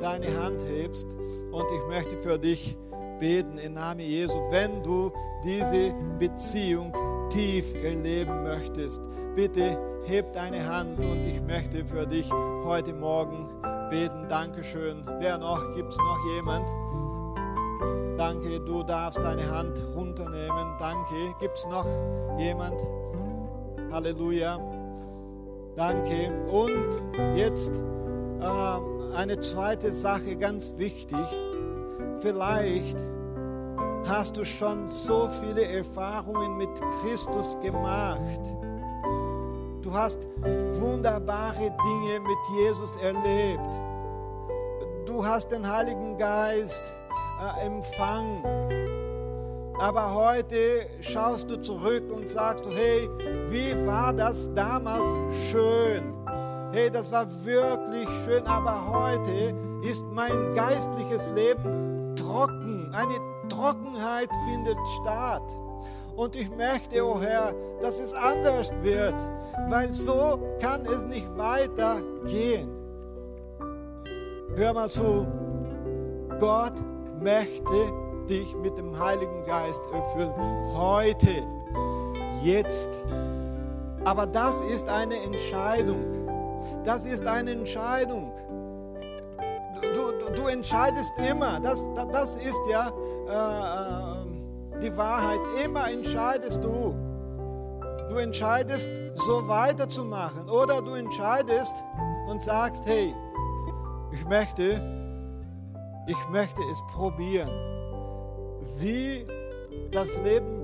deine 0.00 0.36
Hand 0.42 0.60
hebst 0.68 1.06
und 1.52 1.64
ich 1.70 1.86
möchte 1.88 2.18
für 2.18 2.36
dich 2.36 2.76
beten 3.20 3.56
im 3.58 3.74
Namen 3.74 4.00
Jesu, 4.00 4.34
wenn 4.50 4.82
du 4.82 5.12
diese 5.44 5.94
Beziehung 6.18 6.92
tief 7.30 7.72
erleben 7.74 8.42
möchtest. 8.42 9.00
Bitte 9.36 9.78
heb 10.06 10.32
deine 10.32 10.66
Hand 10.66 10.98
und 10.98 11.24
ich 11.24 11.40
möchte 11.40 11.84
für 11.86 12.06
dich 12.06 12.28
heute 12.64 12.92
Morgen 12.92 13.48
beten. 13.90 14.26
Dankeschön. 14.28 15.02
Wer 15.20 15.38
noch? 15.38 15.74
Gibt 15.76 15.92
es 15.92 15.98
noch 15.98 16.18
jemand? 16.34 16.83
Danke, 18.16 18.60
du 18.60 18.82
darfst 18.82 19.18
deine 19.18 19.50
Hand 19.50 19.82
runternehmen. 19.94 20.76
Danke. 20.78 21.34
Gibt 21.40 21.58
es 21.58 21.66
noch 21.66 21.86
jemand? 22.38 22.80
Halleluja. 23.90 24.58
Danke. 25.76 26.32
Und 26.50 27.02
jetzt 27.36 27.72
äh, 28.40 29.16
eine 29.16 29.40
zweite 29.40 29.92
Sache, 29.92 30.36
ganz 30.36 30.74
wichtig. 30.76 31.26
Vielleicht 32.20 32.98
hast 34.06 34.36
du 34.36 34.44
schon 34.44 34.86
so 34.86 35.28
viele 35.40 35.64
Erfahrungen 35.64 36.56
mit 36.56 36.70
Christus 37.02 37.58
gemacht. 37.60 38.40
Du 39.82 39.92
hast 39.92 40.28
wunderbare 40.80 41.58
Dinge 41.58 42.20
mit 42.20 42.38
Jesus 42.58 42.96
erlebt. 42.96 43.60
Du 45.06 45.24
hast 45.24 45.52
den 45.52 45.70
Heiligen 45.70 46.16
Geist 46.16 46.82
empfangen. 47.62 48.42
Aber 49.78 50.14
heute 50.14 50.86
schaust 51.00 51.50
du 51.50 51.60
zurück 51.60 52.04
und 52.10 52.28
sagst 52.28 52.64
hey, 52.70 53.08
wie 53.48 53.86
war 53.86 54.12
das 54.12 54.52
damals 54.54 55.06
schön? 55.50 56.14
Hey, 56.72 56.90
das 56.90 57.10
war 57.12 57.26
wirklich 57.44 58.08
schön, 58.24 58.46
aber 58.46 58.90
heute 58.90 59.54
ist 59.82 60.04
mein 60.12 60.54
geistliches 60.54 61.28
Leben 61.34 62.14
trocken. 62.16 62.92
Eine 62.92 63.18
Trockenheit 63.48 64.28
findet 64.48 64.78
statt. 65.00 65.42
Und 66.16 66.36
ich 66.36 66.48
möchte, 66.50 67.04
oh 67.04 67.20
Herr, 67.20 67.52
dass 67.80 67.98
es 67.98 68.14
anders 68.14 68.72
wird, 68.82 69.14
weil 69.68 69.92
so 69.92 70.38
kann 70.60 70.86
es 70.86 71.04
nicht 71.04 71.28
weitergehen. 71.36 72.68
Hör 74.56 74.72
mal 74.72 74.90
zu, 74.90 75.26
Gott 76.38 76.74
möchte 77.20 77.92
dich 78.28 78.54
mit 78.56 78.76
dem 78.78 78.98
Heiligen 78.98 79.44
Geist 79.46 79.82
erfüllen. 79.92 80.32
Heute, 80.74 81.42
jetzt. 82.42 82.88
Aber 84.04 84.26
das 84.26 84.60
ist 84.62 84.88
eine 84.88 85.16
Entscheidung. 85.16 86.24
Das 86.84 87.06
ist 87.06 87.26
eine 87.26 87.52
Entscheidung. 87.52 88.30
Du, 89.94 90.12
du, 90.12 90.32
du 90.34 90.46
entscheidest 90.48 91.12
immer. 91.18 91.60
Das, 91.60 91.86
das 92.12 92.36
ist 92.36 92.60
ja 92.70 92.92
äh, 93.28 94.14
äh, 94.76 94.80
die 94.80 94.96
Wahrheit. 94.96 95.40
Immer 95.64 95.90
entscheidest 95.90 96.62
du. 96.62 96.94
Du 98.10 98.16
entscheidest, 98.16 98.90
so 99.14 99.48
weiterzumachen. 99.48 100.48
Oder 100.48 100.82
du 100.82 100.94
entscheidest 100.94 101.74
und 102.28 102.42
sagst, 102.42 102.84
hey, 102.86 103.14
ich 104.12 104.24
möchte 104.26 104.80
ich 106.06 106.28
möchte 106.28 106.60
es 106.70 106.82
probieren, 106.92 107.50
wie 108.76 109.26
das 109.90 110.16
Leben 110.22 110.60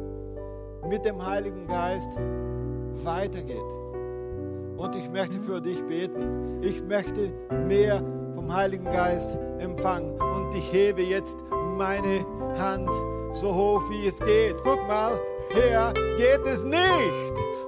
mit 0.88 1.04
dem 1.04 1.24
Heiligen 1.24 1.66
Geist 1.66 2.10
weitergeht. 3.04 3.56
Und 4.76 4.94
ich 4.96 5.10
möchte 5.10 5.40
für 5.40 5.60
dich 5.60 5.82
beten. 5.86 6.62
Ich 6.62 6.82
möchte 6.82 7.32
mehr 7.66 8.02
vom 8.34 8.52
Heiligen 8.52 8.84
Geist 8.84 9.38
empfangen. 9.58 10.18
Und 10.20 10.54
ich 10.54 10.72
hebe 10.72 11.02
jetzt 11.02 11.38
meine 11.76 12.24
Hand 12.58 12.88
so 13.32 13.54
hoch, 13.54 13.82
wie 13.90 14.06
es 14.06 14.18
geht. 14.18 14.56
Guck 14.62 14.86
mal, 14.88 15.20
Herr, 15.52 15.92
geht 16.16 16.46
es 16.46 16.64
nicht. 16.64 16.80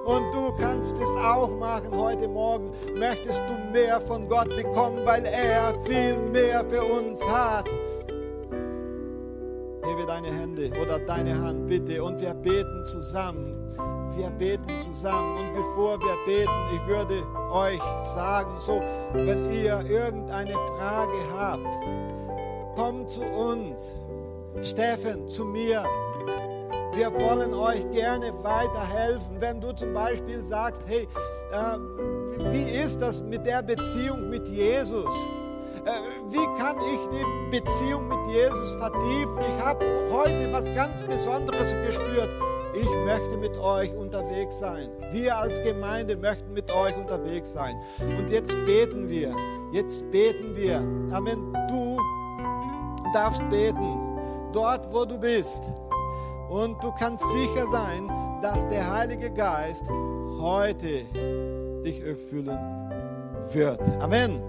Und 0.05 0.33
du 0.33 0.53
kannst 0.57 0.97
es 0.97 1.09
auch 1.11 1.49
machen 1.57 1.89
heute 1.91 2.27
Morgen. 2.27 2.71
Möchtest 2.97 3.41
du 3.47 3.71
mehr 3.71 3.99
von 4.01 4.27
Gott 4.27 4.49
bekommen, 4.49 4.99
weil 5.05 5.25
er 5.25 5.73
viel 5.85 6.17
mehr 6.31 6.63
für 6.65 6.83
uns 6.83 7.25
hat? 7.27 7.65
Hebe 9.83 10.05
deine 10.07 10.27
Hände 10.27 10.71
oder 10.81 10.99
deine 10.99 11.37
Hand 11.37 11.67
bitte 11.67 12.01
und 12.03 12.21
wir 12.21 12.33
beten 12.33 12.85
zusammen. 12.85 13.59
wir 14.15 14.29
beten 14.29 14.79
zusammen. 14.79 15.39
Und 15.39 15.53
bevor 15.53 15.99
wir 15.99 16.15
beten, 16.25 16.51
ich 16.73 16.87
würde 16.87 17.23
euch 17.51 17.81
sagen, 18.03 18.59
so, 18.59 18.81
wenn 19.13 19.51
ihr 19.51 19.83
irgendeine 19.89 20.53
Frage 20.53 21.17
habt, 21.37 21.65
kommt 22.75 23.09
zu 23.09 23.23
uns. 23.23 23.97
Steffen, 24.61 25.27
zu 25.27 25.45
mir. 25.45 25.83
Wir 26.95 27.11
wollen 27.11 27.55
euch 27.55 27.89
gerne 27.91 28.31
weiterhelfen. 28.43 29.39
Wenn 29.39 29.59
du 29.59 29.73
zum 29.73 29.93
Beispiel 29.93 30.43
sagst, 30.43 30.83
hey, 30.85 31.07
äh, 31.51 31.77
wie 32.51 32.69
ist 32.69 33.01
das 33.01 33.23
mit 33.23 33.45
der 33.47 33.63
Beziehung 33.63 34.29
mit 34.29 34.47
Jesus? 34.47 35.11
Äh, 35.85 36.31
wie 36.31 36.61
kann 36.61 36.77
ich 36.77 36.99
die 37.09 37.59
Beziehung 37.59 38.07
mit 38.07 38.27
Jesus 38.27 38.73
vertiefen? 38.73 39.37
Ich 39.39 39.63
habe 39.63 39.83
heute 40.11 40.53
was 40.53 40.65
ganz 40.75 41.03
Besonderes 41.03 41.73
gespürt. 41.87 42.29
Ich 42.75 42.87
möchte 43.05 43.37
mit 43.37 43.57
euch 43.57 43.91
unterwegs 43.95 44.59
sein. 44.59 44.89
Wir 45.11 45.35
als 45.35 45.61
Gemeinde 45.63 46.15
möchten 46.15 46.53
mit 46.53 46.71
euch 46.71 46.95
unterwegs 46.95 47.53
sein. 47.53 47.75
Und 48.17 48.29
jetzt 48.29 48.55
beten 48.65 49.09
wir. 49.09 49.35
Jetzt 49.71 50.09
beten 50.11 50.55
wir. 50.55 50.77
Amen. 51.11 51.53
Du 51.69 51.97
darfst 53.15 53.41
beten. 53.49 53.99
Dort, 54.51 54.93
wo 54.93 55.03
du 55.03 55.17
bist. 55.17 55.71
Und 56.53 56.83
du 56.83 56.91
kannst 56.91 57.25
sicher 57.31 57.65
sein, 57.71 58.07
dass 58.43 58.67
der 58.69 58.87
Heilige 58.93 59.31
Geist 59.31 59.89
heute 60.39 61.03
dich 61.83 61.99
erfüllen 62.05 62.59
wird. 63.51 63.81
Amen. 63.99 64.39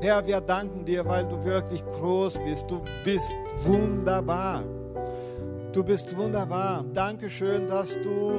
Herr, 0.00 0.24
wir 0.24 0.40
danken 0.40 0.84
dir, 0.84 1.04
weil 1.04 1.26
du 1.26 1.42
wirklich 1.42 1.84
groß 1.84 2.38
bist. 2.44 2.70
Du 2.70 2.80
bist 3.04 3.34
wunderbar. 3.64 4.62
Du 5.72 5.82
bist 5.82 6.16
wunderbar. 6.16 6.84
Dankeschön, 6.94 7.66
dass 7.66 8.00
du 8.00 8.34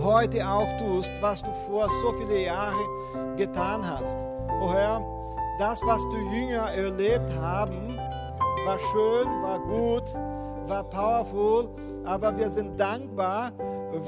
heute 0.00 0.48
auch 0.48 0.78
tust, 0.78 1.10
was 1.20 1.42
du 1.42 1.50
vor 1.66 1.88
so 1.90 2.12
viele 2.12 2.44
Jahre 2.44 2.76
getan 3.36 3.84
hast. 3.84 4.24
Oh 4.62 4.72
Herr, 4.72 5.04
das, 5.58 5.82
was 5.84 6.06
die 6.10 6.38
Jünger 6.38 6.70
erlebt 6.70 7.34
haben, 7.36 7.98
war 8.64 8.78
schön, 8.78 9.26
war 9.42 9.58
gut, 9.58 10.04
war 10.68 10.84
powerful, 10.84 11.68
aber 12.04 12.36
wir 12.36 12.50
sind 12.50 12.78
dankbar, 12.78 13.52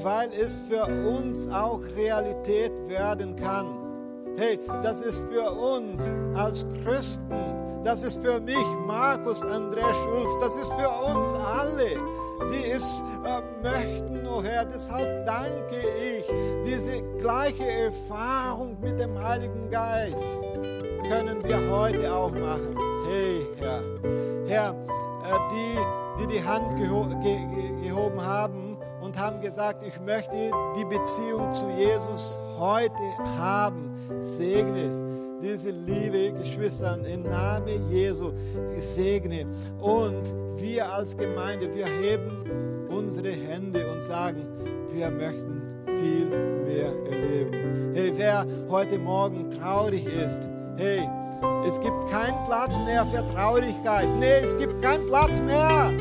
weil 0.03 0.29
es 0.33 0.57
für 0.57 0.85
uns 0.85 1.47
auch 1.49 1.81
Realität 1.95 2.71
werden 2.87 3.35
kann. 3.35 3.67
Hey, 4.37 4.59
das 4.83 5.01
ist 5.01 5.23
für 5.31 5.51
uns 5.51 6.11
als 6.35 6.65
Christen, 6.83 7.83
das 7.83 8.03
ist 8.03 8.21
für 8.21 8.39
mich, 8.39 8.65
Markus 8.85 9.43
André 9.43 9.93
Schulz, 10.03 10.37
das 10.39 10.57
ist 10.57 10.71
für 10.73 10.89
uns 10.89 11.33
alle, 11.33 11.97
die 12.51 12.69
es 12.69 13.03
äh, 13.25 13.41
möchten, 13.63 14.27
oh 14.27 14.43
Herr. 14.43 14.65
Deshalb 14.65 15.25
danke 15.25 15.77
ich, 15.97 16.25
diese 16.65 17.01
gleiche 17.17 17.67
Erfahrung 17.67 18.77
mit 18.81 18.99
dem 18.99 19.17
Heiligen 19.17 19.69
Geist 19.71 20.27
können 21.09 21.43
wir 21.43 21.71
heute 21.71 22.13
auch 22.13 22.31
machen. 22.31 22.77
Hey, 23.09 23.47
Herr, 23.57 23.81
Herr, 24.47 24.69
äh, 24.71 25.39
die, 25.51 26.06
die 26.19 26.27
die 26.27 26.43
Hand 26.43 26.75
geho 26.75 27.05
ge 27.21 27.37
gehoben 27.83 28.21
haben 28.21 28.77
und 29.01 29.17
haben 29.17 29.41
gesagt, 29.41 29.83
ich 29.85 29.99
möchte 30.01 30.51
die 30.77 30.85
Beziehung 30.85 31.53
zu 31.53 31.69
Jesus 31.69 32.39
heute 32.57 32.93
haben, 33.37 33.93
segne 34.21 35.07
diese 35.41 35.69
liebe 35.69 36.33
Geschwister 36.33 36.97
im 37.05 37.23
Namen 37.23 37.89
Jesu, 37.89 38.31
segne. 38.77 39.45
Und 39.79 40.23
wir 40.57 40.91
als 40.91 41.15
Gemeinde, 41.15 41.73
wir 41.73 41.85
heben 41.85 42.87
unsere 42.89 43.29
Hände 43.29 43.91
und 43.91 44.01
sagen, 44.01 44.45
wir 44.91 45.11
möchten 45.11 45.61
viel 45.97 46.25
mehr 46.65 46.93
erleben. 47.09 47.93
Hey, 47.93 48.11
wer 48.15 48.45
heute 48.69 48.97
Morgen 48.97 49.49
traurig 49.51 50.05
ist, 50.05 50.49
hey, 50.77 51.07
es 51.67 51.79
gibt 51.79 52.09
keinen 52.09 52.37
Platz 52.45 52.77
mehr 52.85 53.05
für 53.05 53.25
Traurigkeit. 53.33 54.07
Nee, 54.19 54.39
es 54.45 54.57
gibt 54.57 54.81
keinen 54.81 55.05
Platz 55.07 55.41
mehr. 55.41 55.93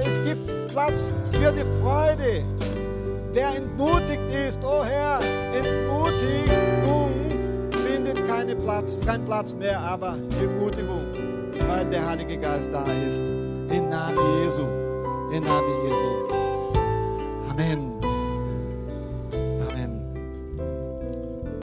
Es 0.00 0.22
gibt 0.24 0.68
Platz 0.72 1.10
für 1.32 1.52
die 1.52 1.64
Freude. 1.80 2.44
Wer 3.32 3.56
entmutigt 3.56 4.22
ist, 4.48 4.58
oh 4.64 4.84
Herr, 4.84 5.20
Entmutigung 5.54 7.12
findet 7.70 8.26
keinen 8.26 8.58
Platz, 8.58 8.96
keinen 9.04 9.24
Platz 9.24 9.54
mehr, 9.54 9.78
aber 9.78 10.16
Ermutigung, 10.40 11.02
weil 11.68 11.84
der 11.86 12.06
Heilige 12.06 12.38
Geist 12.38 12.70
da 12.72 12.84
ist. 13.06 13.28
Im 13.28 13.88
Namen 13.88 14.18
Jesu. 14.42 14.62
Im 15.32 15.44
Namen 15.44 15.68
Jesu. 15.84 16.34
Amen. 17.50 17.87